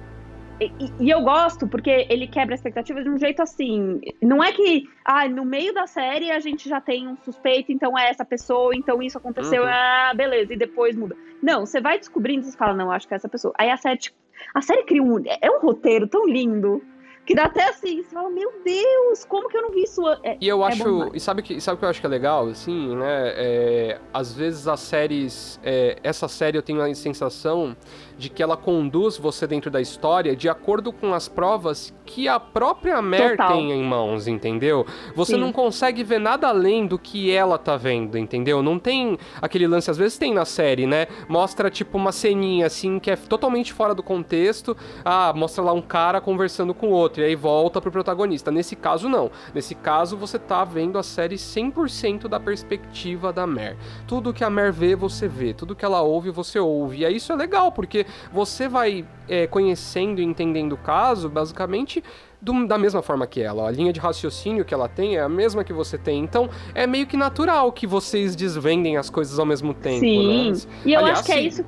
E, 0.61 0.73
e, 1.01 1.11
eu 1.11 1.21
gosto 1.23 1.69
porque 1.69 2.07
ele 2.11 2.27
quebra 2.27 2.55
expectativas 2.55 3.05
de 3.05 3.11
um 3.11 3.19
jeito 3.19 3.41
assim. 3.41 4.01
Não 4.21 4.43
é 4.43 4.53
que, 4.53 4.89
ah, 5.05 5.29
no 5.29 5.45
meio 5.45 5.73
da 5.73 5.87
série 5.87 6.31
a 6.31 6.41
gente 6.41 6.69
já 6.69 6.81
tem 6.81 7.07
um 7.07 7.17
suspeito, 7.17 7.71
então 7.71 7.97
é 7.97 8.09
essa 8.09 8.25
pessoa, 8.25 8.75
então 8.75 9.01
isso 9.03 9.19
aconteceu, 9.19 9.63
uhum. 9.63 9.69
ah, 9.69 10.13
beleza, 10.17 10.55
e 10.55 10.57
depois 10.57 10.97
muda. 10.97 11.17
Não, 11.43 11.65
você 11.65 11.81
vai 11.81 11.99
descobrindo 11.99 12.49
e 12.49 12.53
fala, 12.53 12.75
não, 12.75 12.91
acho 12.91 13.07
que 13.07 13.15
é 13.15 13.17
essa 13.17 13.29
pessoa. 13.29 13.55
Aí 13.57 13.71
a 13.71 13.77
série, 13.77 13.99
tipo, 13.99 14.17
a 14.55 14.61
série 14.61 14.85
cria 14.85 15.03
um. 15.03 15.23
É 15.41 15.51
um 15.51 15.61
roteiro 15.61 16.09
tão 16.09 16.27
lindo 16.27 16.83
que 17.29 17.35
dá 17.35 17.45
até 17.45 17.69
assim, 17.69 18.03
você 18.03 18.09
fala, 18.09 18.31
meu 18.31 18.51
Deus, 18.65 19.23
como 19.27 19.51
que 19.51 19.57
eu 19.59 19.61
não 19.61 19.71
vi 19.71 19.83
isso? 19.83 20.01
É, 20.23 20.39
e 20.41 20.49
eu 20.49 20.65
é 20.65 20.69
acho, 20.69 21.11
e 21.15 21.21
sabe 21.21 21.43
que 21.43 21.61
sabe 21.61 21.77
o 21.77 21.79
que 21.79 21.85
eu 21.85 21.91
acho 21.91 22.01
que 22.01 22.07
é 22.07 22.09
legal, 22.09 22.49
assim, 22.49 22.97
né? 22.97 23.33
É, 23.37 24.01
às 24.15 24.33
vezes 24.33 24.67
as 24.67 24.81
séries, 24.81 25.61
é, 25.63 25.99
essa 26.03 26.27
série 26.27 26.57
eu 26.57 26.63
tenho 26.63 26.81
a 26.81 26.95
sensação 26.95 27.77
de 28.19 28.29
que 28.29 28.43
ela 28.43 28.57
conduz 28.57 29.17
você 29.17 29.47
dentro 29.47 29.71
da 29.71 29.81
história 29.81 30.35
de 30.35 30.49
acordo 30.49 30.93
com 30.93 31.15
as 31.15 31.29
provas 31.29 31.95
que 32.05 32.27
a 32.27 32.41
própria 32.41 33.01
Mer 33.01 33.37
Total. 33.37 33.53
tem 33.53 33.73
em 33.73 33.83
mãos, 33.83 34.27
entendeu? 34.27 34.85
Você 35.15 35.35
Sim. 35.35 35.41
não 35.41 35.53
consegue 35.53 36.03
ver 36.03 36.19
nada 36.19 36.49
além 36.49 36.87
do 36.87 36.99
que 36.99 37.31
ela 37.31 37.57
tá 37.57 37.77
vendo, 37.77 38.19
entendeu? 38.19 38.63
Não 38.63 38.79
tem 38.79 39.19
aquele 39.41 39.67
lance, 39.67 39.91
às 39.91 39.97
vezes 39.97 40.19
tem 40.19 40.35
na 40.35 40.45
série, 40.45 40.87
né? 40.87 41.07
Mostra 41.29 41.71
tipo 41.71 41.97
uma 41.97 42.11
ceninha 42.11 42.67
assim 42.67 42.99
que 42.99 43.11
é 43.11 43.17
totalmente 43.17 43.73
fora 43.73 43.95
do 43.95 44.03
contexto. 44.03 44.77
Ah, 45.05 45.33
mostra 45.35 45.63
lá 45.63 45.73
um 45.73 45.83
cara 45.83 46.21
conversando 46.21 46.75
com 46.75 46.89
o 46.89 46.93
outro 46.93 47.23
e 47.23 47.27
aí 47.27 47.37
volta 47.37 47.81
pro 47.81 47.93
protagonista. 47.93 48.51
Nesse 48.51 48.75
caso 48.75 49.09
não. 49.09 49.31
Nesse 49.55 49.75
caso 49.75 50.17
você 50.17 50.39
tá 50.39 50.65
vendo 50.65 50.99
a 50.99 51.03
série 51.03 51.37
100% 51.37 52.27
da 52.27 52.41
perspectiva 52.41 53.33
da 53.33 53.47
Mer. 53.47 53.77
Tudo 54.07 54.33
que 54.33 54.43
a 54.43 54.51
Mer 54.51 54.73
vê, 54.73 54.97
você 54.97 55.29
vê. 55.29 55.53
Tudo 55.53 55.77
que 55.77 55.85
ela 55.85 56.03
ouve, 56.03 56.31
você 56.31 56.59
ouve. 56.59 56.99
E 56.99 57.05
aí 57.07 57.17
isso 57.17 57.33
é 57.33 57.37
legal, 57.37 57.71
porque 57.71 58.07
você 58.33 58.69
vai 58.69 59.05
é, 59.29 59.47
conhecendo 59.47 60.21
e 60.21 60.25
entendendo 60.25 60.73
o 60.73 60.77
caso, 60.79 61.29
basicamente, 61.29 62.03
do- 62.41 62.67
da 62.67 62.79
mesma 62.79 63.03
forma 63.03 63.27
que 63.27 63.41
ela. 63.43 63.69
A 63.69 63.71
linha 63.71 63.93
de 63.93 64.01
raciocínio 64.01 64.65
que 64.65 64.73
ela 64.73 64.89
tem 64.89 65.17
é 65.17 65.21
a 65.21 65.29
mesma 65.29 65.63
que 65.65 65.73
você 65.73 65.99
tem. 65.99 66.21
Então, 66.23 66.49
é 66.75 66.87
meio 66.87 67.07
que 67.07 67.17
natural 67.17 67.71
que 67.73 67.87
vocês 67.87 68.35
desvendem 68.35 68.97
as 68.97 69.11
coisas 69.11 69.39
ao 69.39 69.45
mesmo 69.47 69.75
tempo, 69.75 70.01
Sim. 70.01 70.53
né? 70.53 70.59
E 70.87 70.93
eu 70.95 71.01
Aliás, 71.01 71.19
acho 71.21 71.27
que 71.27 71.33
é 71.33 71.37
sim. 71.37 71.47
isso. 71.49 71.65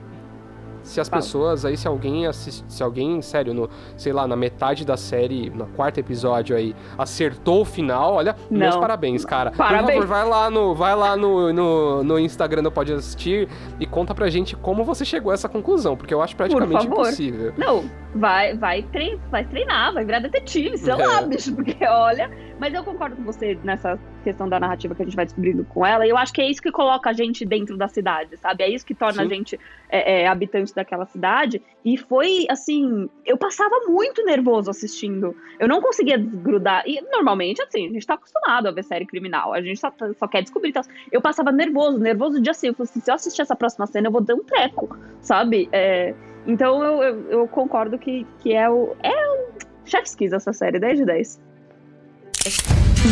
Se 0.90 1.00
as 1.00 1.08
Fala. 1.08 1.22
pessoas 1.22 1.64
aí, 1.64 1.76
se 1.76 1.86
alguém 1.86 2.26
assiste, 2.26 2.64
se 2.66 2.82
alguém, 2.82 3.22
sério, 3.22 3.54
no, 3.54 3.70
sei 3.96 4.12
lá, 4.12 4.26
na 4.26 4.34
metade 4.34 4.84
da 4.84 4.96
série, 4.96 5.48
no 5.48 5.66
quarto 5.68 5.98
episódio 5.98 6.56
aí, 6.56 6.74
acertou 6.98 7.60
o 7.60 7.64
final, 7.64 8.14
olha, 8.14 8.34
meus 8.50 8.74
Não. 8.74 8.80
parabéns, 8.80 9.24
cara. 9.24 9.50
Por 9.52 9.58
Parabéns. 9.58 10.00
favor, 10.00 10.06
vai 10.06 10.28
lá 10.28 10.50
no, 10.50 10.74
vai 10.74 10.96
lá 10.96 11.16
no, 11.16 11.52
no, 11.52 12.02
no 12.02 12.18
Instagram 12.18 12.64
do 12.64 12.72
Pode 12.72 12.92
Assistir 12.92 13.48
e 13.78 13.86
conta 13.86 14.12
pra 14.16 14.28
gente 14.28 14.56
como 14.56 14.82
você 14.82 15.04
chegou 15.04 15.30
a 15.30 15.34
essa 15.34 15.48
conclusão, 15.48 15.96
porque 15.96 16.12
eu 16.12 16.20
acho 16.20 16.34
praticamente 16.34 16.86
impossível. 16.86 17.52
Não, 17.56 17.84
vai, 18.14 18.56
vai, 18.56 18.82
trein, 18.82 19.18
vai 19.30 19.44
treinar, 19.44 19.92
vai 19.92 20.04
virar 20.04 20.20
detetive, 20.20 20.76
sei 20.76 20.92
É. 20.92 20.96
lá, 20.96 21.22
bicho, 21.22 21.54
porque 21.54 21.84
olha. 21.86 22.30
Mas 22.58 22.74
eu 22.74 22.84
concordo 22.84 23.16
com 23.16 23.22
você 23.22 23.58
nessa 23.64 23.98
questão 24.22 24.46
da 24.46 24.60
narrativa 24.60 24.94
que 24.94 25.00
a 25.00 25.04
gente 25.04 25.16
vai 25.16 25.24
descobrindo 25.24 25.64
com 25.64 25.86
ela, 25.86 26.06
e 26.06 26.10
eu 26.10 26.16
acho 26.16 26.32
que 26.32 26.42
é 26.42 26.50
isso 26.50 26.60
que 26.60 26.70
coloca 26.70 27.08
a 27.08 27.12
gente 27.12 27.46
dentro 27.46 27.76
da 27.76 27.88
cidade, 27.88 28.36
sabe? 28.36 28.62
É 28.62 28.68
isso 28.68 28.84
que 28.84 28.94
torna 28.94 29.22
Sim. 29.22 29.22
a 29.22 29.34
gente 29.34 29.60
é, 29.88 30.22
é, 30.22 30.26
habitante 30.26 30.74
daquela 30.74 31.06
cidade. 31.06 31.62
E 31.82 31.96
foi 31.96 32.44
assim, 32.50 33.08
eu 33.24 33.38
passava 33.38 33.74
muito 33.86 34.22
nervoso 34.24 34.70
assistindo. 34.70 35.34
Eu 35.58 35.66
não 35.66 35.80
conseguia 35.80 36.18
desgrudar. 36.18 36.82
E 36.86 37.00
normalmente, 37.00 37.62
assim, 37.62 37.88
a 37.88 37.92
gente 37.92 38.06
tá 38.06 38.14
acostumado 38.14 38.66
a 38.68 38.70
ver 38.70 38.84
série 38.84 39.06
criminal, 39.06 39.54
a 39.54 39.62
gente 39.62 39.80
só, 39.80 39.90
só 40.18 40.26
quer 40.26 40.42
descobrir. 40.42 40.70
Então, 40.70 40.82
eu 41.10 41.22
passava 41.22 41.50
nervoso, 41.50 41.98
nervoso 41.98 42.42
de 42.42 42.50
assim, 42.50 42.68
eu 42.68 42.74
falei 42.74 42.90
assim, 42.90 43.00
se 43.00 43.10
eu 43.10 43.14
assistir 43.14 43.40
essa 43.40 43.56
próxima 43.56 43.86
cena, 43.86 44.08
eu 44.08 44.12
vou 44.12 44.20
dar 44.20 44.34
um 44.34 44.44
treco, 44.44 44.98
sabe? 45.22 45.68
É, 45.72 46.14
então 46.46 46.82
eu, 46.82 47.02
eu, 47.02 47.30
eu 47.30 47.48
concordo 47.48 47.98
que, 47.98 48.26
que 48.38 48.54
é 48.54 48.68
o. 48.68 48.96
É 49.02 49.30
o 49.30 49.50
Chef's 49.84 50.14
Kiss 50.14 50.34
essa 50.34 50.52
série, 50.52 50.78
10 50.78 50.98
de 50.98 51.04
10. 51.04 51.40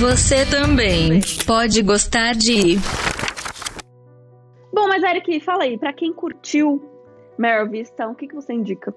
Você 0.00 0.46
também 0.46 1.20
pode 1.46 1.82
gostar 1.82 2.34
de 2.34 2.78
Bom, 4.72 4.86
mas 4.86 5.02
Eric, 5.02 5.40
fala 5.40 5.64
aí, 5.64 5.76
pra 5.76 5.92
quem 5.92 6.12
curtiu 6.12 6.80
Meryl 7.36 7.68
Vista, 7.68 8.06
o 8.06 8.14
que, 8.14 8.28
que 8.28 8.34
você 8.34 8.52
indica? 8.52 8.94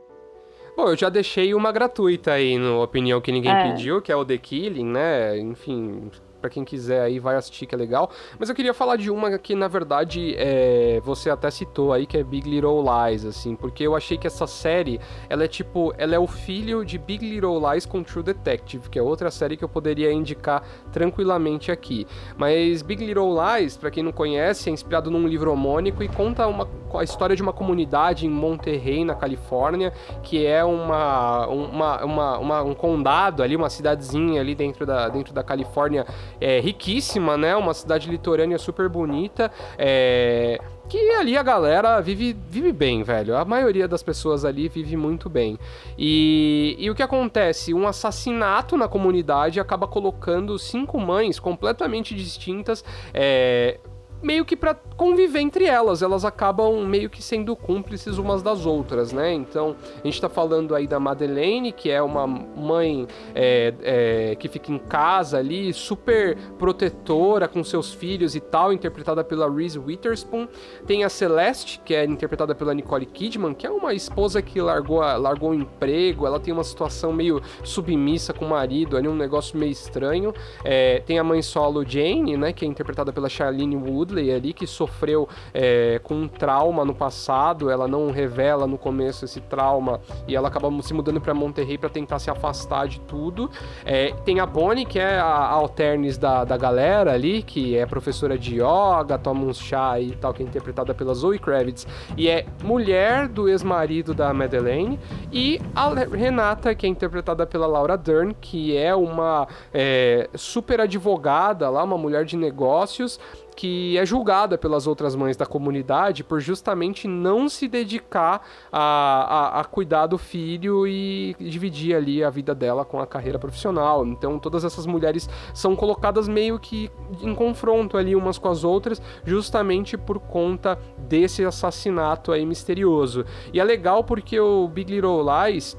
Bom, 0.78 0.90
eu 0.90 0.96
já 0.96 1.10
deixei 1.10 1.54
uma 1.54 1.72
gratuita 1.72 2.34
aí 2.34 2.58
no 2.58 2.82
Opinião 2.84 3.20
que 3.20 3.32
Ninguém 3.32 3.52
É. 3.52 3.72
Pediu, 3.72 4.02
que 4.02 4.12
é 4.12 4.16
o 4.16 4.24
The 4.24 4.38
Killing, 4.38 4.86
né? 4.86 5.40
Enfim, 5.40 6.12
pra 6.42 6.50
quem 6.50 6.66
quiser 6.66 7.02
aí 7.04 7.20
vai 7.20 7.36
assistir 7.36 7.66
que 7.68 7.76
é 7.76 7.78
legal. 7.78 8.10
Mas 8.40 8.50
eu 8.50 8.56
queria 8.56 8.74
falar 8.74 8.96
de 8.98 9.10
uma 9.12 9.38
que, 9.38 9.54
na 9.56 9.68
verdade, 9.68 10.34
é, 10.38 11.00
você 11.04 11.30
até 11.30 11.50
citou 11.52 11.94
aí, 11.94 12.06
que 12.06 12.18
é 12.18 12.24
Big 12.24 12.50
Little 12.50 12.82
Lies, 12.84 13.24
assim, 13.24 13.56
porque 13.56 13.84
eu 13.86 13.96
achei 13.96 14.18
que 14.18 14.26
essa 14.28 14.48
série, 14.48 15.00
ela 15.30 15.44
é 15.44 15.48
tipo, 15.48 15.94
ela 15.98 16.16
é 16.16 16.20
o 16.20 16.28
filho 16.28 16.84
de 16.84 16.98
Big 16.98 17.24
Little 17.28 17.60
Lies 17.72 17.86
com 17.86 18.04
True 18.04 18.24
Detective, 18.24 18.90
que 18.90 18.98
é 18.98 19.02
outra 19.02 19.30
série 19.30 19.56
que 19.56 19.64
eu 19.64 19.70
poderia 19.70 20.12
indicar 20.12 20.64
tranquilamente 20.92 21.72
aqui. 21.72 22.06
Mas 22.38 22.82
Big 22.82 23.06
Little 23.06 23.34
Lies, 23.40 23.78
pra 23.78 23.92
quem 23.92 24.04
não 24.04 24.12
conhece, 24.12 24.70
é 24.70 24.74
inspirado 24.74 25.10
num 25.12 25.28
livro 25.28 25.52
homônico 25.52 26.04
e 26.04 26.08
conta 26.08 26.48
uma, 26.48 26.68
a 26.96 27.04
história 27.04 27.36
de 27.36 27.42
uma 27.42 27.54
comunidade 27.54 28.26
em 28.26 28.30
Monterrey, 28.30 29.04
na 29.06 29.16
Califórnia, 29.16 29.92
que 30.24 30.46
é 30.46 30.64
uma, 30.64 31.48
uma, 31.48 32.04
uma, 32.06 32.38
uma- 32.40 32.64
um 32.64 32.74
condado 32.74 33.44
ali, 33.44 33.56
uma 33.56 33.70
cidadezinha 33.70 34.40
ali 34.42 34.56
dentro 34.56 34.86
da, 34.86 35.10
dentro 35.10 35.34
da 35.34 35.44
Califórnia, 35.44 36.06
é, 36.42 36.60
riquíssima, 36.60 37.38
né? 37.38 37.56
Uma 37.56 37.74
cidade 37.74 38.10
litorânea 38.10 38.58
super 38.58 38.90
bonita, 38.90 39.52
é, 39.78 40.60
que 40.90 40.98
ali 41.12 41.38
a 41.38 41.44
galera 41.44 42.02
vive, 42.02 42.36
vive 42.50 42.74
bem, 42.74 43.04
velho. 43.04 43.38
A 43.38 43.46
maioria 43.46 43.88
das 43.88 44.04
pessoas 44.04 44.44
ali 44.44 44.68
vive 44.68 44.98
muito 44.98 45.30
bem. 45.30 45.58
E, 45.98 46.76
e 46.78 46.90
o 46.90 46.96
que 46.96 47.04
acontece? 47.04 47.74
Um 47.74 47.88
assassinato 47.88 48.76
na 48.76 48.88
comunidade 48.88 49.60
acaba 49.60 49.88
colocando 49.88 50.60
cinco 50.60 51.00
mães 51.00 51.40
completamente 51.40 52.14
distintas, 52.14 52.84
é, 53.14 53.80
meio 54.22 54.46
que 54.46 54.56
pra 54.56 54.74
conviver 54.74 55.40
entre 55.40 55.66
elas. 55.66 56.02
Elas 56.02 56.24
acabam 56.24 56.86
meio 56.86 57.10
que 57.10 57.22
sendo 57.22 57.56
cúmplices 57.56 58.18
umas 58.18 58.42
das 58.42 58.66
outras, 58.66 59.12
né? 59.12 59.34
Então, 59.34 59.76
a 60.04 60.06
gente 60.06 60.22
tá 60.22 60.30
falando 60.30 60.76
aí 60.76 60.88
da 60.88 61.00
Madeleine, 61.00 61.72
que 61.72 61.90
é 61.90 62.02
uma 62.02 62.28
mãe 62.28 63.08
é, 63.34 63.74
é, 63.82 64.36
que 64.36 64.48
fica 64.48 64.72
em 64.72 64.78
casa 64.78 65.38
ali, 65.38 65.74
super 65.74 66.38
protetora 66.58 67.48
com 67.48 67.64
seus 67.64 67.94
filhos 67.94 68.36
e 68.36 68.40
tal, 68.40 68.72
interpretada 68.72 69.24
pela 69.24 69.50
Reese 69.50 69.80
Witherspoon. 69.80 70.48
Tem 70.86 71.04
a 71.04 71.10
Celeste, 71.10 71.82
que 71.84 71.94
é 71.94 72.06
interpretada 72.06 72.54
pela 72.54 72.74
Nicole 72.74 73.06
Kidman, 73.06 73.54
que 73.54 73.66
é 73.66 73.72
uma 73.72 73.94
esposa 73.94 74.42
que 74.42 74.62
largou, 74.62 75.00
largou 75.00 75.52
o 75.52 75.54
emprego, 75.54 76.26
ela 76.28 76.40
tem 76.40 76.54
uma 76.54 76.64
situação 76.64 77.12
meio 77.12 77.42
submissa 77.64 78.34
com 78.34 78.46
o 78.46 78.50
marido, 78.50 78.98
ali 78.98 79.08
um 79.08 79.16
negócio 79.16 79.58
meio 79.58 79.72
estranho. 79.72 80.34
É, 80.64 81.00
tem 81.00 81.20
a 81.20 81.24
mãe 81.24 81.42
solo 81.42 81.84
Jane, 81.86 82.38
né, 82.38 82.54
que 82.54 82.66
é 82.66 82.68
interpretada 82.68 83.12
pela 83.12 83.30
Charlene 83.30 83.76
Woodley 84.12 84.32
ali, 84.32 84.54
que 84.54 84.68
sofreu 84.68 85.28
é, 85.54 86.00
com 86.04 86.14
um 86.16 86.28
trauma 86.28 86.84
no 86.84 86.94
passado, 86.94 87.70
ela 87.70 87.88
não 87.88 88.12
revela 88.12 88.68
no 88.68 88.78
começo 88.78 89.26
esse 89.26 89.40
trauma 89.40 90.02
e 90.28 90.36
ela 90.36 90.50
acaba 90.50 90.70
se 90.82 90.94
mudando 90.94 91.22
para 91.22 91.34
Monterrey 91.34 91.78
para 91.78 91.90
tentar 91.90 92.20
se 92.20 92.30
afastar 92.30 92.88
de 92.88 93.00
tudo. 93.02 93.50
É, 93.86 94.14
tem 94.26 94.40
a 94.40 94.46
Bonnie, 94.46 94.86
que 94.86 95.00
é 95.00 95.18
a, 95.18 95.56
a 95.56 95.72
da, 96.20 96.44
da 96.44 96.58
galera 96.58 97.14
ali, 97.14 97.42
que 97.42 97.78
é 97.78 97.86
professora 97.86 98.38
de 98.38 98.56
yoga, 98.56 99.18
toma 99.18 99.46
um 99.46 99.54
chá 99.54 100.00
e 100.00 100.12
tal, 100.12 100.34
que 100.34 100.44
é 100.44 100.46
interpretada 100.46 100.94
pela 100.94 101.14
Zoe 101.14 101.40
Kravitz, 101.40 101.88
e 102.18 102.28
é 102.28 102.46
mulher 102.64 103.28
do 103.28 103.48
ex-marido 103.48 104.14
da 104.14 104.34
Madeleine, 104.34 105.00
e 105.32 105.62
a 105.74 105.90
Renata, 105.94 106.76
que 106.76 106.86
é 106.86 106.90
interpretada 106.90 107.46
pela 107.46 107.68
Laura 107.68 107.98
Dern, 107.98 108.36
que 108.40 108.76
é 108.76 108.94
uma 108.94 109.48
é, 109.74 110.30
super 110.36 110.82
advogada 110.82 111.70
lá, 111.70 111.84
uma 111.84 111.98
mulher 111.98 112.26
de 112.26 112.36
negócios, 112.36 113.20
que 113.56 113.98
é 113.98 114.06
julgada 114.06 114.58
pelas 114.58 114.88
outras 114.88 115.16
mães 115.16 115.38
da 115.38 115.46
comunidade 115.46 116.24
por 116.24 116.40
justamente 116.40 117.08
não 117.08 117.50
se 117.50 117.68
dedicar 117.68 118.42
a, 118.72 118.82
a, 118.82 119.60
a 119.62 119.64
cuidar 119.64 120.08
do 120.08 120.18
filho 120.18 120.88
e 120.88 121.36
dividir 121.40 121.96
ali 121.96 122.24
a 122.24 122.30
vida 122.30 122.56
dela 122.56 122.86
com 122.86 123.00
a 123.00 123.08
carreira 123.08 123.40
profissional. 123.40 124.06
Então 124.06 124.40
todas 124.40 124.64
essas 124.64 124.86
mulheres 124.86 125.30
são 125.54 125.76
colocadas 125.76 126.28
meio 126.28 126.60
que 126.60 126.90
em 127.22 127.36
confronto 127.36 127.98
ali 127.98 128.16
umas 128.16 128.38
com 128.38 128.50
as 128.50 128.64
outras, 128.64 129.02
justamente 129.26 129.98
por 129.98 130.20
conta 130.20 130.78
desse 130.98 131.44
assassinato 131.46 132.32
aí 132.32 132.46
misterioso. 132.46 133.26
E 133.54 133.60
é 133.60 133.64
legal 133.64 134.04
porque 134.04 134.40
o 134.40 134.68
Big 134.68 134.92
Little 134.92 135.22
Lies 135.22 135.78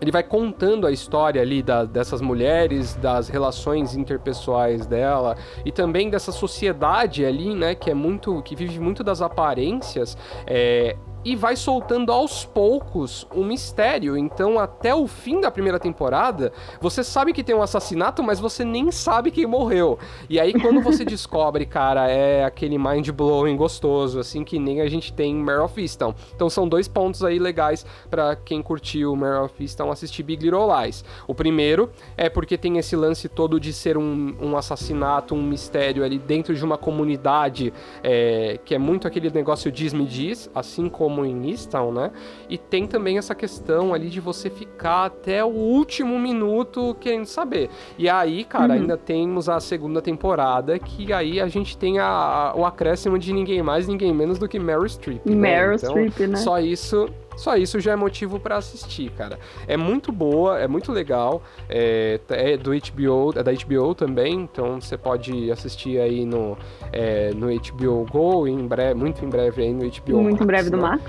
ele 0.00 0.10
vai 0.10 0.22
contando 0.22 0.86
a 0.86 0.90
história 0.90 1.42
ali 1.42 1.62
da- 1.62 1.84
dessas 1.84 2.20
mulheres, 2.20 2.94
das 2.96 3.28
relações 3.28 3.94
interpessoais 3.94 4.86
dela 4.86 5.36
e 5.64 5.70
também 5.70 6.08
dessa 6.08 6.32
sociedade 6.32 7.24
ali, 7.24 7.54
né, 7.54 7.74
que 7.74 7.90
é 7.90 7.94
muito, 7.94 8.42
que 8.42 8.56
vive 8.56 8.80
muito 8.80 9.04
das 9.04 9.20
aparências, 9.20 10.16
é, 10.46 10.96
e 11.24 11.36
vai 11.36 11.56
soltando 11.56 12.12
aos 12.12 12.44
poucos 12.44 13.26
um 13.34 13.44
mistério. 13.44 14.16
Então, 14.16 14.58
até 14.58 14.94
o 14.94 15.06
fim 15.06 15.40
da 15.40 15.50
primeira 15.50 15.78
temporada, 15.78 16.52
você 16.80 17.04
sabe 17.04 17.32
que 17.32 17.44
tem 17.44 17.54
um 17.54 17.62
assassinato, 17.62 18.22
mas 18.22 18.40
você 18.40 18.64
nem 18.64 18.90
sabe 18.90 19.30
quem 19.30 19.46
morreu. 19.46 19.98
E 20.28 20.40
aí, 20.40 20.52
quando 20.52 20.80
você 20.80 21.04
descobre, 21.06 21.66
cara, 21.66 22.08
é 22.10 22.44
aquele 22.44 22.78
mind 22.78 23.10
blowing 23.10 23.56
gostoso, 23.56 24.18
assim 24.18 24.44
que 24.44 24.58
nem 24.58 24.80
a 24.80 24.88
gente 24.88 25.12
tem 25.12 25.32
em 25.32 25.42
Mare 25.42 25.60
of 25.60 25.80
Easton. 25.80 26.14
Então, 26.34 26.48
são 26.48 26.68
dois 26.68 26.88
pontos 26.88 27.22
aí 27.22 27.38
legais 27.38 27.84
pra 28.08 28.34
quem 28.36 28.62
curtiu 28.62 29.14
Mare 29.14 29.44
of 29.44 29.54
Easton 29.62 29.90
assistir 29.90 30.22
Big 30.22 30.42
Little 30.42 30.68
Lies. 30.68 31.04
O 31.26 31.34
primeiro 31.34 31.90
é 32.16 32.28
porque 32.28 32.56
tem 32.56 32.78
esse 32.78 32.96
lance 32.96 33.28
todo 33.28 33.60
de 33.60 33.72
ser 33.72 33.96
um, 33.96 34.34
um 34.40 34.56
assassinato, 34.56 35.34
um 35.34 35.42
mistério 35.42 36.04
ali 36.04 36.18
dentro 36.18 36.54
de 36.54 36.64
uma 36.64 36.78
comunidade 36.78 37.72
é, 38.02 38.58
que 38.64 38.74
é 38.74 38.78
muito 38.78 39.06
aquele 39.06 39.30
negócio 39.30 39.70
diz-me 39.70 40.06
diz, 40.06 40.50
assim 40.54 40.88
como 40.88 41.09
em 41.24 41.50
Easton, 41.50 41.92
né? 41.92 42.10
E 42.48 42.56
tem 42.56 42.86
também 42.86 43.18
essa 43.18 43.34
questão 43.34 43.92
ali 43.92 44.08
de 44.08 44.20
você 44.20 44.48
ficar 44.48 45.06
até 45.06 45.44
o 45.44 45.48
último 45.48 46.18
minuto 46.18 46.96
querendo 47.00 47.26
saber. 47.26 47.68
E 47.98 48.08
aí, 48.08 48.44
cara, 48.44 48.74
Uhum. 48.74 48.80
ainda 48.80 48.96
temos 48.96 49.48
a 49.48 49.58
segunda 49.60 50.00
temporada, 50.00 50.78
que 50.78 51.12
aí 51.12 51.40
a 51.40 51.48
gente 51.48 51.76
tem 51.76 51.98
a- 51.98 52.06
a- 52.06 52.54
o 52.56 52.64
acréscimo 52.64 53.18
de 53.18 53.32
ninguém 53.32 53.62
mais, 53.62 53.86
ninguém 53.88 54.12
menos 54.14 54.38
do 54.38 54.48
que 54.48 54.58
Meryl 54.58 54.88
Streep. 54.88 55.20
né? 55.26 55.34
Meryl 55.34 55.74
Então, 55.76 55.90
Streep, 56.08 56.28
né? 56.30 56.36
Só 56.36 56.58
isso, 56.60 57.08
Só 57.40 57.56
isso 57.56 57.80
já 57.80 57.92
é 57.92 57.96
motivo 57.96 58.38
para 58.38 58.56
assistir, 58.58 59.10
cara. 59.12 59.38
É 59.66 59.74
muito 59.74 60.12
boa, 60.12 60.58
é 60.58 60.68
muito 60.68 60.92
legal. 60.92 61.42
É, 61.70 62.20
é, 62.28 62.56
do 62.58 62.70
HBO, 62.72 63.32
é 63.34 63.42
da 63.42 63.50
HBO 63.50 63.94
também, 63.94 64.34
então 64.42 64.78
você 64.78 64.98
pode 64.98 65.50
assistir 65.50 65.98
aí 65.98 66.26
no, 66.26 66.54
é, 66.92 67.32
no 67.34 67.46
HBO 67.46 68.04
Go, 68.12 68.46
em 68.46 68.66
breve, 68.66 68.92
muito 68.94 69.24
em 69.24 69.28
breve 69.30 69.62
aí 69.62 69.72
no 69.72 69.88
HBO 69.90 70.20
Muito 70.20 70.32
Max, 70.32 70.42
em 70.42 70.46
breve 70.46 70.70
do 70.70 70.76
né? 70.76 70.82
Max. 70.82 71.02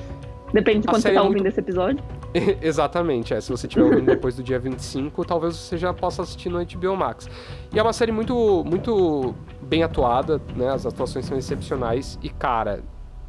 Depende 0.53 0.79
de 0.81 0.87
quando 0.87 1.01
você 1.01 1.09
tá 1.09 1.15
é 1.15 1.21
ouvindo 1.21 1.33
muito- 1.35 1.47
esse 1.47 1.59
episódio. 1.59 2.01
Exatamente, 2.61 3.33
é. 3.33 3.41
Se 3.41 3.51
você 3.51 3.67
estiver 3.67 3.83
ouvindo 3.83 4.05
depois 4.05 4.33
do 4.37 4.41
dia 4.43 4.57
25, 4.57 5.25
talvez 5.25 5.53
você 5.57 5.77
já 5.77 5.93
possa 5.93 6.21
assistir 6.21 6.47
no 6.47 6.65
HBO 6.65 6.95
Max. 6.95 7.29
E 7.73 7.77
é 7.79 7.83
uma 7.83 7.91
série 7.91 8.13
muito, 8.13 8.63
muito 8.65 9.35
bem 9.61 9.83
atuada, 9.83 10.41
né? 10.55 10.69
As 10.69 10.85
atuações 10.85 11.25
são 11.25 11.37
excepcionais. 11.37 12.17
E, 12.23 12.29
cara, 12.29 12.81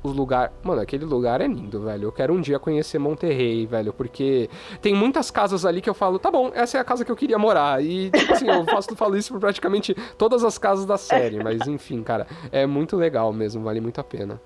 o 0.02 0.08
lugar. 0.08 0.52
Mano, 0.62 0.80
aquele 0.80 1.04
lugar 1.04 1.40
é 1.40 1.46
lindo, 1.46 1.80
velho. 1.82 2.04
Eu 2.04 2.12
quero 2.12 2.34
um 2.34 2.40
dia 2.40 2.58
conhecer 2.58 2.98
Monterrey, 2.98 3.66
velho, 3.66 3.92
porque 3.92 4.48
tem 4.80 4.94
muitas 4.94 5.30
casas 5.30 5.64
ali 5.64 5.80
que 5.80 5.88
eu 5.88 5.94
falo, 5.94 6.18
tá 6.18 6.30
bom, 6.30 6.50
essa 6.54 6.78
é 6.78 6.80
a 6.80 6.84
casa 6.84 7.04
que 7.04 7.12
eu 7.12 7.16
queria 7.16 7.38
morar. 7.38 7.82
E, 7.82 8.10
tipo 8.10 8.32
assim, 8.32 8.48
eu 8.48 8.64
faço, 8.64 8.94
falo 8.96 9.16
isso 9.16 9.32
por 9.32 9.40
praticamente 9.40 9.94
todas 10.18 10.44
as 10.44 10.58
casas 10.58 10.84
da 10.84 10.96
série. 10.96 11.42
Mas, 11.42 11.66
enfim, 11.66 12.02
cara, 12.02 12.26
é 12.50 12.66
muito 12.66 12.96
legal 12.96 13.32
mesmo, 13.32 13.62
vale 13.62 13.80
muito 13.80 14.00
a 14.00 14.04
pena. 14.04 14.40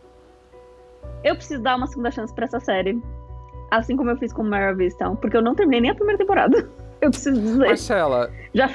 Eu 1.25 1.35
preciso 1.35 1.63
dar 1.63 1.77
uma 1.77 1.87
segunda 1.87 2.11
chance 2.11 2.35
pra 2.35 2.45
essa 2.45 2.61
série. 2.61 3.01
Assim 3.71 3.97
como 3.97 4.11
eu 4.11 4.17
fiz 4.17 4.33
com 4.33 4.45
Mara 4.45 4.75
Vista, 4.75 5.11
porque 5.17 5.37
eu 5.37 5.43
não 5.43 5.55
terminei 5.55 5.81
nem 5.81 5.91
a 5.91 5.95
primeira 5.95 6.19
temporada. 6.19 6.69
Eu 6.99 7.11
preciso 7.11 7.39
dizer. 7.39 7.67
Marcela, 7.67 8.31
Já 8.55 8.71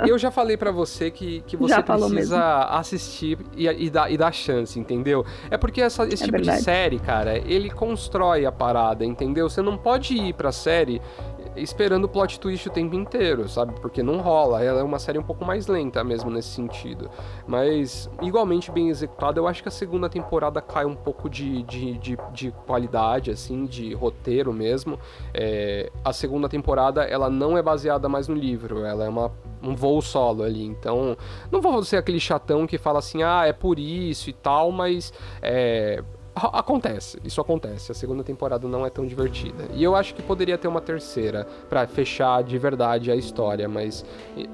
Eu 0.06 0.18
já 0.18 0.30
falei 0.30 0.56
pra 0.56 0.70
você 0.70 1.10
que, 1.10 1.40
que 1.46 1.56
você 1.56 1.74
Já 1.74 1.82
precisa 1.82 2.64
assistir 2.64 3.38
e, 3.56 3.66
e, 3.68 3.90
dar, 3.90 4.10
e 4.10 4.16
dar 4.16 4.32
chance, 4.32 4.78
entendeu? 4.78 5.24
É 5.50 5.56
porque 5.56 5.80
essa- 5.80 6.04
esse 6.06 6.22
É 6.22 6.26
tipo 6.26 6.38
de 6.38 6.44
verdade. 6.44 6.62
série, 6.64 6.98
cara, 6.98 7.36
ele 7.38 7.70
constrói 7.70 8.46
a 8.46 8.52
parada, 8.52 9.04
entendeu? 9.04 9.48
Você 9.48 9.62
não 9.62 9.76
pode 9.76 10.14
ir 10.16 10.32
pra 10.34 10.52
série 10.52 11.00
esperando 11.56 12.04
o 12.04 12.08
plot 12.08 12.38
twist 12.40 12.68
o 12.68 12.72
tempo 12.72 12.94
inteiro, 12.94 13.48
sabe? 13.48 13.74
Porque 13.80 14.02
não 14.02 14.18
rola. 14.18 14.62
Ela 14.62 14.80
é 14.80 14.82
uma 14.82 14.98
série 14.98 15.18
um 15.18 15.22
pouco 15.22 15.44
mais 15.44 15.66
lenta 15.66 16.02
mesmo 16.02 16.30
nesse 16.30 16.48
sentido. 16.48 17.10
Mas, 17.46 18.10
igualmente 18.20 18.70
bem 18.70 18.88
executada, 18.88 19.38
eu 19.38 19.46
acho 19.46 19.62
que 19.62 19.68
a 19.68 19.72
segunda 19.72 20.08
temporada 20.08 20.60
cai 20.60 20.84
um 20.84 20.94
pouco 20.94 21.28
de, 21.28 21.62
de, 21.62 21.98
de, 21.98 22.18
de 22.32 22.50
qualidade, 22.66 23.30
assim, 23.30 23.66
de 23.66 23.94
roteiro 23.94 24.52
mesmo. 24.52 24.98
É, 25.34 25.90
a 26.04 26.12
segunda 26.12 26.48
temporada, 26.48 27.04
ela 27.04 27.28
não 27.28 27.56
é 27.56 27.62
baseada 27.62 28.08
mais 28.08 28.28
no 28.28 28.34
livro, 28.34 28.84
ela 28.84 29.04
é 29.04 29.08
uma, 29.08 29.32
um 29.62 29.74
voo 29.74 30.00
solo 30.00 30.42
ali. 30.42 30.64
Então, 30.64 31.16
não 31.50 31.60
vou 31.60 31.82
ser 31.84 31.96
aquele 31.96 32.20
chatão 32.20 32.66
que 32.66 32.78
fala 32.78 32.98
assim, 32.98 33.22
ah, 33.22 33.46
é 33.46 33.52
por 33.52 33.78
isso 33.78 34.30
e 34.30 34.32
tal, 34.32 34.72
mas 34.72 35.12
é, 35.40 36.02
acontece, 36.34 37.18
isso 37.24 37.40
acontece. 37.40 37.92
A 37.92 37.94
segunda 37.94 38.24
temporada 38.24 38.66
não 38.66 38.86
é 38.86 38.90
tão 38.90 39.06
divertida. 39.06 39.64
E 39.74 39.82
eu 39.82 39.94
acho 39.94 40.14
que 40.14 40.22
poderia 40.22 40.56
ter 40.56 40.68
uma 40.68 40.80
terceira 40.80 41.46
pra 41.68 41.86
fechar 41.86 42.42
de 42.42 42.58
verdade 42.58 43.10
a 43.10 43.16
história, 43.16 43.68
mas 43.68 44.04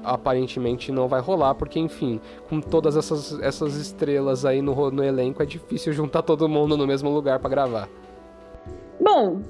aparentemente 0.03 0.91
não 0.91 1.07
vai 1.07 1.21
rolar, 1.21 1.55
porque 1.55 1.79
enfim, 1.79 2.19
com 2.49 2.59
todas 2.59 2.97
essas, 2.97 3.39
essas 3.41 3.75
estrelas 3.75 4.45
aí 4.45 4.61
no, 4.61 4.91
no 4.91 5.03
elenco, 5.03 5.41
é 5.41 5.45
difícil 5.45 5.91
juntar 5.93 6.21
todo 6.21 6.47
mundo 6.49 6.75
no 6.75 6.85
mesmo 6.85 7.09
lugar 7.09 7.39
pra 7.39 7.49
gravar. 7.49 7.89
Bom, 8.99 9.41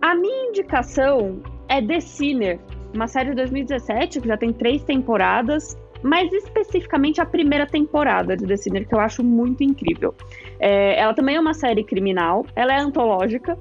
a 0.00 0.14
minha 0.14 0.48
indicação 0.48 1.40
é 1.68 1.82
The 1.82 2.00
Sinner, 2.00 2.60
uma 2.94 3.08
série 3.08 3.30
de 3.30 3.36
2017 3.36 4.20
que 4.20 4.28
já 4.28 4.36
tem 4.36 4.52
três 4.52 4.84
temporadas, 4.84 5.76
mas 6.02 6.32
especificamente 6.32 7.20
a 7.20 7.26
primeira 7.26 7.66
temporada 7.66 8.36
de 8.36 8.46
The 8.46 8.56
Sinner, 8.56 8.88
que 8.88 8.94
eu 8.94 9.00
acho 9.00 9.22
muito 9.22 9.62
incrível. 9.62 10.14
É, 10.58 10.98
ela 10.98 11.14
também 11.14 11.36
é 11.36 11.40
uma 11.40 11.54
série 11.54 11.84
criminal, 11.84 12.44
ela 12.54 12.74
é 12.74 12.78
antológica, 12.78 13.58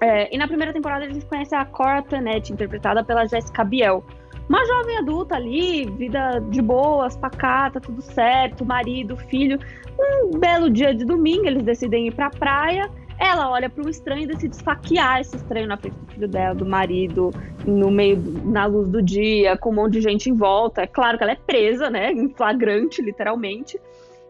é, 0.00 0.34
e 0.34 0.38
na 0.38 0.46
primeira 0.46 0.72
temporada 0.72 1.04
a 1.04 1.08
gente 1.08 1.24
conhece 1.26 1.54
a 1.54 1.64
Cora 1.64 2.02
Tanet, 2.02 2.52
interpretada 2.52 3.02
pela 3.02 3.26
Jessica 3.26 3.64
Biel. 3.64 4.04
Uma 4.48 4.64
jovem 4.64 4.98
adulta 4.98 5.34
ali, 5.34 5.86
vida 5.90 6.38
de 6.50 6.62
boas, 6.62 7.16
pacata, 7.16 7.80
tudo 7.80 8.00
certo, 8.00 8.64
marido, 8.64 9.16
filho. 9.16 9.58
Um 9.98 10.38
belo 10.38 10.70
dia 10.70 10.94
de 10.94 11.04
domingo, 11.04 11.46
eles 11.46 11.64
decidem 11.64 12.06
ir 12.06 12.14
pra 12.14 12.30
praia. 12.30 12.88
Ela 13.18 13.50
olha 13.50 13.70
para 13.70 13.82
um 13.82 13.88
estranho 13.88 14.22
e 14.22 14.26
decide 14.26 14.54
esfaquear 14.54 15.20
esse 15.20 15.36
estranho 15.36 15.66
na 15.66 15.76
frente 15.76 15.94
do 15.94 16.12
filho 16.12 16.28
dela, 16.28 16.54
do 16.54 16.66
marido, 16.66 17.30
no 17.66 17.90
meio, 17.90 18.16
na 18.44 18.66
luz 18.66 18.88
do 18.88 19.02
dia, 19.02 19.56
com 19.56 19.70
um 19.70 19.74
monte 19.74 19.94
de 19.94 20.00
gente 20.02 20.28
em 20.28 20.34
volta. 20.34 20.82
É 20.82 20.86
claro 20.86 21.16
que 21.16 21.24
ela 21.24 21.32
é 21.32 21.36
presa, 21.36 21.88
né? 21.88 22.12
Em 22.12 22.28
flagrante, 22.28 23.00
literalmente. 23.00 23.80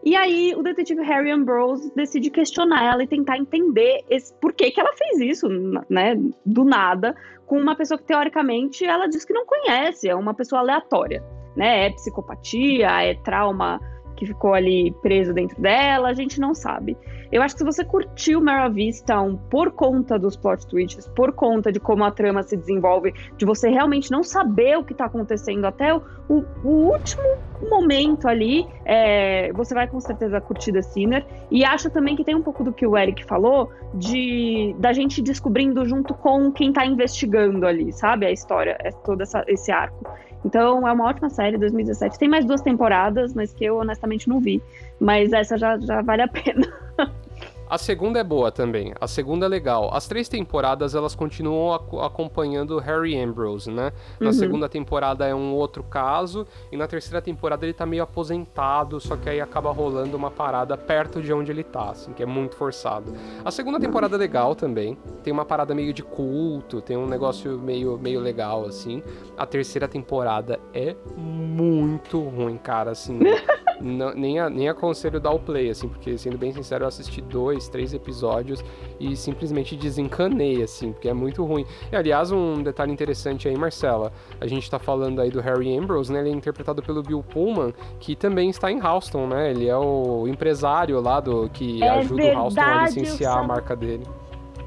E 0.03 0.15
aí 0.15 0.53
o 0.55 0.63
detetive 0.63 1.01
Harry 1.01 1.31
Ambrose 1.31 1.91
decide 1.93 2.29
questionar 2.29 2.85
ela 2.85 3.03
e 3.03 3.07
tentar 3.07 3.37
entender 3.37 4.05
esse, 4.09 4.33
por 4.35 4.53
que, 4.53 4.71
que 4.71 4.79
ela 4.79 4.93
fez 4.93 5.19
isso, 5.19 5.49
né? 5.89 6.15
Do 6.45 6.63
nada, 6.63 7.13
com 7.45 7.59
uma 7.59 7.75
pessoa 7.75 7.97
que 7.97 8.05
teoricamente 8.05 8.85
ela 8.85 9.07
diz 9.07 9.25
que 9.25 9.33
não 9.33 9.45
conhece, 9.45 10.07
é 10.07 10.15
uma 10.15 10.33
pessoa 10.33 10.61
aleatória, 10.61 11.21
né? 11.55 11.87
É 11.87 11.89
psicopatia, 11.89 12.87
é 13.03 13.15
trauma 13.15 13.81
que 14.15 14.25
ficou 14.25 14.53
ali 14.53 14.91
preso 15.01 15.33
dentro 15.33 15.61
dela, 15.61 16.09
a 16.09 16.13
gente 16.13 16.39
não 16.39 16.53
sabe. 16.53 16.97
Eu 17.31 17.41
acho 17.41 17.55
que 17.55 17.59
se 17.59 17.65
você 17.65 17.83
curtiu 17.83 18.41
Mara 18.41 18.69
Vista 18.69 19.15
por 19.49 19.71
conta 19.71 20.17
dos 20.17 20.35
plot 20.35 20.65
twists, 20.67 21.07
por 21.09 21.31
conta 21.33 21.71
de 21.71 21.79
como 21.79 22.03
a 22.03 22.11
trama 22.11 22.43
se 22.43 22.55
desenvolve, 22.55 23.13
de 23.37 23.45
você 23.45 23.69
realmente 23.69 24.11
não 24.11 24.23
saber 24.23 24.77
o 24.77 24.83
que 24.83 24.93
tá 24.93 25.05
acontecendo 25.05 25.65
até 25.65 25.93
o, 25.93 26.01
o- 26.29 26.45
o 26.63 26.69
último 26.91 27.23
momento 27.69 28.27
ali, 28.27 28.65
é, 28.85 29.51
você 29.53 29.73
vai 29.73 29.87
com 29.87 29.99
certeza 29.99 30.39
curtir 30.39 30.71
The 30.71 30.81
Sinner. 30.81 31.25
E 31.49 31.65
acho 31.65 31.89
também 31.89 32.15
que 32.15 32.23
tem 32.23 32.35
um 32.35 32.43
pouco 32.43 32.63
do 32.63 32.71
que 32.71 32.85
o 32.85 32.97
Eric 32.97 33.25
falou, 33.25 33.71
de 33.93 34.75
da 34.79 34.93
gente 34.93 35.21
descobrindo 35.21 35.85
junto 35.85 36.13
com 36.13 36.51
quem 36.51 36.71
tá 36.71 36.85
investigando 36.85 37.65
ali, 37.65 37.91
sabe? 37.91 38.25
A 38.25 38.31
história, 38.31 38.77
é 38.79 38.91
todo 38.91 39.21
essa- 39.21 39.43
esse 39.47 39.71
arco. 39.71 40.05
Então 40.47 40.87
é 40.87 40.91
uma 40.93 41.05
ótima 41.05 41.29
série, 41.29 41.57
2017. 41.57 42.17
Tem 42.17 42.29
mais 42.29 42.45
duas 42.45 42.61
temporadas, 42.61 43.33
mas 43.33 43.53
que 43.53 43.65
eu 43.65 43.77
honestamente 43.77 44.29
não 44.29 44.39
vi. 44.39 44.63
Mas 44.97 45.33
essa 45.33 45.57
já, 45.57 45.77
já 45.77 46.01
vale 46.01 46.21
a 46.21 46.27
pena. 46.27 46.65
A 47.69 47.77
segunda 47.77 48.19
é 48.19 48.23
boa 48.23 48.51
também. 48.51 48.93
A 48.99 49.07
segunda 49.07 49.45
é 49.45 49.49
legal. 49.49 49.89
As 49.93 50.07
três 50.07 50.29
temporadas 50.29 50.95
elas 50.95 51.13
continuam 51.13 51.73
aco- 51.73 51.99
acompanhando 51.99 52.77
Harry 52.79 53.19
Ambrose, 53.19 53.69
né? 53.69 53.91
Na 54.19 54.27
Uhum. 54.27 54.33
segunda 54.33 54.69
temporada 54.69 55.27
é 55.27 55.35
um 55.35 55.53
outro 55.53 55.83
caso 55.83 56.47
e 56.71 56.77
na 56.77 56.87
terceira 56.87 57.21
temporada 57.21 57.65
ele 57.65 57.73
tá 57.73 57.85
meio 57.85 58.03
aposentado, 58.03 58.99
só 59.01 59.17
que 59.17 59.29
aí 59.29 59.41
acaba 59.41 59.69
rolando 59.71 60.15
uma 60.15 60.31
parada 60.31 60.77
perto 60.77 61.21
de 61.21 61.33
onde 61.33 61.51
ele 61.51 61.63
tá, 61.63 61.89
assim, 61.91 62.13
que 62.13 62.23
é 62.23 62.25
muito 62.25 62.55
forçado. 62.55 63.13
A 63.43 63.51
segunda 63.51 63.79
temporada 63.79 64.15
é 64.15 64.19
legal 64.19 64.55
também. 64.55 64.97
Tem 65.21 65.33
uma 65.33 65.43
parada 65.45 65.75
meio 65.75 65.91
de 65.93 66.03
culto, 66.03 66.79
tem 66.81 66.95
um 66.95 67.05
negócio 67.05 67.59
meio 67.59 67.97
meio 67.97 68.19
legal 68.21 68.65
assim. 68.65 69.03
A 69.37 69.45
terceira 69.45 69.87
temporada 69.89 70.57
é 70.73 70.95
muito 71.17 72.19
ruim, 72.21 72.57
cara, 72.57 72.91
assim. 72.91 73.19
Não- 73.79 74.13
nem, 74.15 74.39
a- 74.39 74.49
nem 74.49 74.67
aconselho 74.69 75.19
dar 75.19 75.31
o 75.31 75.39
play, 75.39 75.69
assim, 75.69 75.87
porque, 75.87 76.17
sendo 76.17 76.37
bem 76.37 76.51
sincero, 76.51 76.83
eu 76.83 76.87
assisti 76.87 77.21
dois, 77.21 77.69
três 77.69 77.93
episódios 77.93 78.63
e 78.99 79.15
simplesmente 79.15 79.75
desencanei, 79.75 80.63
assim, 80.63 80.91
porque 80.91 81.07
é 81.07 81.13
muito 81.13 81.45
ruim. 81.45 81.65
E, 81.91 81.95
aliás, 81.95 82.31
um 82.31 82.61
detalhe 82.63 82.91
interessante 82.91 83.47
aí, 83.47 83.55
Marcela, 83.57 84.11
a 84.41 84.47
gente 84.47 84.69
tá 84.69 84.79
falando 84.79 85.21
aí 85.21 85.29
do 85.29 85.39
Harry 85.41 85.77
Ambrose, 85.77 86.11
né? 86.11 86.19
Ele 86.21 86.29
é 86.29 86.33
interpretado 86.33 86.81
pelo 86.81 87.03
Bill 87.03 87.21
Pullman, 87.23 87.73
que 87.99 88.15
também 88.15 88.49
está 88.49 88.71
em 88.71 88.81
Houston, 88.81 89.27
né? 89.27 89.51
Ele 89.51 89.67
é 89.67 89.77
o 89.77 90.27
empresário 90.27 90.99
lá 90.99 91.19
do 91.19 91.47
que 91.49 91.83
É 91.83 91.89
ajuda 91.89 92.23
o 92.23 92.25
Houston 92.39 92.61
a 92.61 92.65
verdade, 92.65 92.99
licenciar 92.99 93.37
a 93.37 93.43
marca 93.43 93.75
dele. 93.75 94.03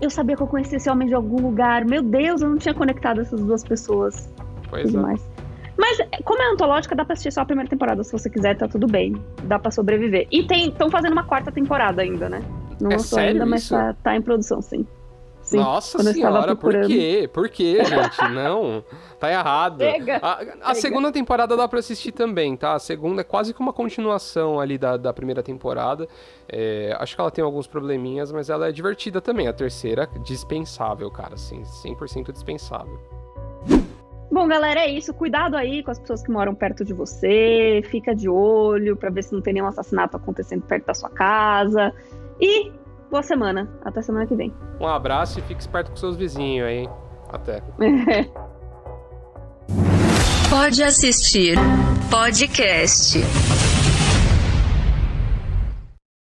Eu 0.01 0.09
sabia 0.09 0.37
que 0.37 0.43
eu 0.43 0.47
conhecia 0.47 0.77
esse 0.79 0.89
homem 0.89 1.09
de 1.09 1.15
algum 1.15 1.43
lugar. 1.43 1.85
Meu 1.85 2.03
Deus, 2.03 2.41
eu 2.41 2.49
não 2.49 2.57
tinha 2.59 2.73
conectado 2.73 3.21
essas 3.21 3.41
duas 3.43 3.63
pessoas. 3.65 4.31
Pois 4.71 4.85
tudo 4.91 5.07
é. 5.07 5.17
Mas, 5.81 5.97
como 6.25 6.43
é 6.43 6.53
antológica, 6.53 6.95
dá 6.95 7.07
pra 7.07 7.15
assistir 7.15 7.33
só 7.33 7.41
a 7.41 7.45
primeira 7.47 7.71
temporada. 7.71 8.05
Se 8.05 8.13
você 8.13 8.29
quiser, 8.29 8.55
tá 8.55 8.69
tudo 8.69 8.87
bem. 8.87 9.15
Dá 9.45 9.59
pra 9.59 9.71
sobreviver. 9.71 10.29
E 10.31 10.47
estão 10.47 10.91
fazendo 10.91 11.13
uma 11.13 11.25
quarta 11.25 11.51
temporada 11.51 12.03
ainda, 12.03 12.29
né? 12.29 12.43
Não 12.79 12.91
É 12.91 12.95
lançou 12.97 13.19
sério 13.19 13.33
ainda, 13.33 13.47
mas 13.47 13.67
tá, 13.67 13.95
tá 14.03 14.15
em 14.15 14.21
produção, 14.21 14.61
sim. 14.61 14.87
Sim. 15.41 15.57
Nossa 15.57 15.97
quando 15.99 16.13
senhora, 16.13 16.55
por 16.55 16.81
quê? 16.83 17.29
Por 17.33 17.49
quê, 17.49 17.83
gente? 17.83 18.21
Não, 18.31 18.85
tá 19.19 19.33
errado. 19.33 19.81
Chega, 19.81 20.19
A, 20.23 20.35
a 20.35 20.45
chega. 20.45 20.75
segunda 20.75 21.11
temporada 21.11 21.57
dá 21.57 21.67
pra 21.67 21.79
assistir 21.79 22.13
também, 22.13 22.55
tá? 22.57 22.75
A 22.75 22.79
segunda 22.79 23.23
é 23.23 23.25
quase 23.25 23.55
que 23.55 23.59
uma 23.61 23.73
continuação 23.73 24.61
ali 24.61 24.77
da, 24.77 24.99
da 24.99 25.15
primeira 25.15 25.43
temporada. 25.43 26.07
É, 26.47 26.95
acho 27.01 27.15
que 27.15 27.21
ela 27.21 27.31
tem 27.31 27.43
alguns 27.43 27.67
probleminhas, 27.67 28.31
mas 28.31 28.51
ela 28.51 28.69
é 28.69 28.73
divertida 28.73 29.19
também. 29.21 29.49
A 29.49 29.53
terceira, 29.53 30.07
dispensável, 30.23 31.11
cara, 31.11 31.35
assim, 31.35 31.63
100% 31.63 32.31
dispensável. 32.33 33.01
Bom, 34.31 34.47
galera, 34.47 34.81
é 34.81 34.91
isso. 34.91 35.13
Cuidado 35.13 35.57
aí 35.57 35.83
com 35.83 35.91
as 35.91 35.99
pessoas 35.99 36.23
que 36.23 36.31
moram 36.31 36.55
perto 36.55 36.85
de 36.85 36.93
você. 36.95 37.83
Fica 37.91 38.15
de 38.15 38.29
olho 38.29 38.97
pra 38.97 39.11
ver 39.11 39.25
se 39.25 39.33
não 39.33 39.41
tem 39.43 39.55
nenhum 39.55 39.67
assassinato 39.67 40.17
acontecendo 40.17 40.63
perto 40.63 40.87
da 40.87 40.95
sua 40.95 41.11
casa. 41.11 41.93
E 42.41 42.71
boa 43.11 43.23
semana. 43.23 43.69
Até 43.85 44.03
semana 44.03 44.27
que 44.27 44.35
vem. 44.37 44.55
Um 44.81 44.87
abraço 44.87 45.41
e 45.41 45.43
fique 45.43 45.61
esperto 45.61 45.91
com 45.91 45.97
seus 45.97 46.17
vizinhos 46.17 46.67
aí. 46.67 46.79
hein? 46.79 46.91
Até. 47.29 47.61
Pode 50.49 50.83
assistir 50.83 51.57
podcast. 52.11 53.19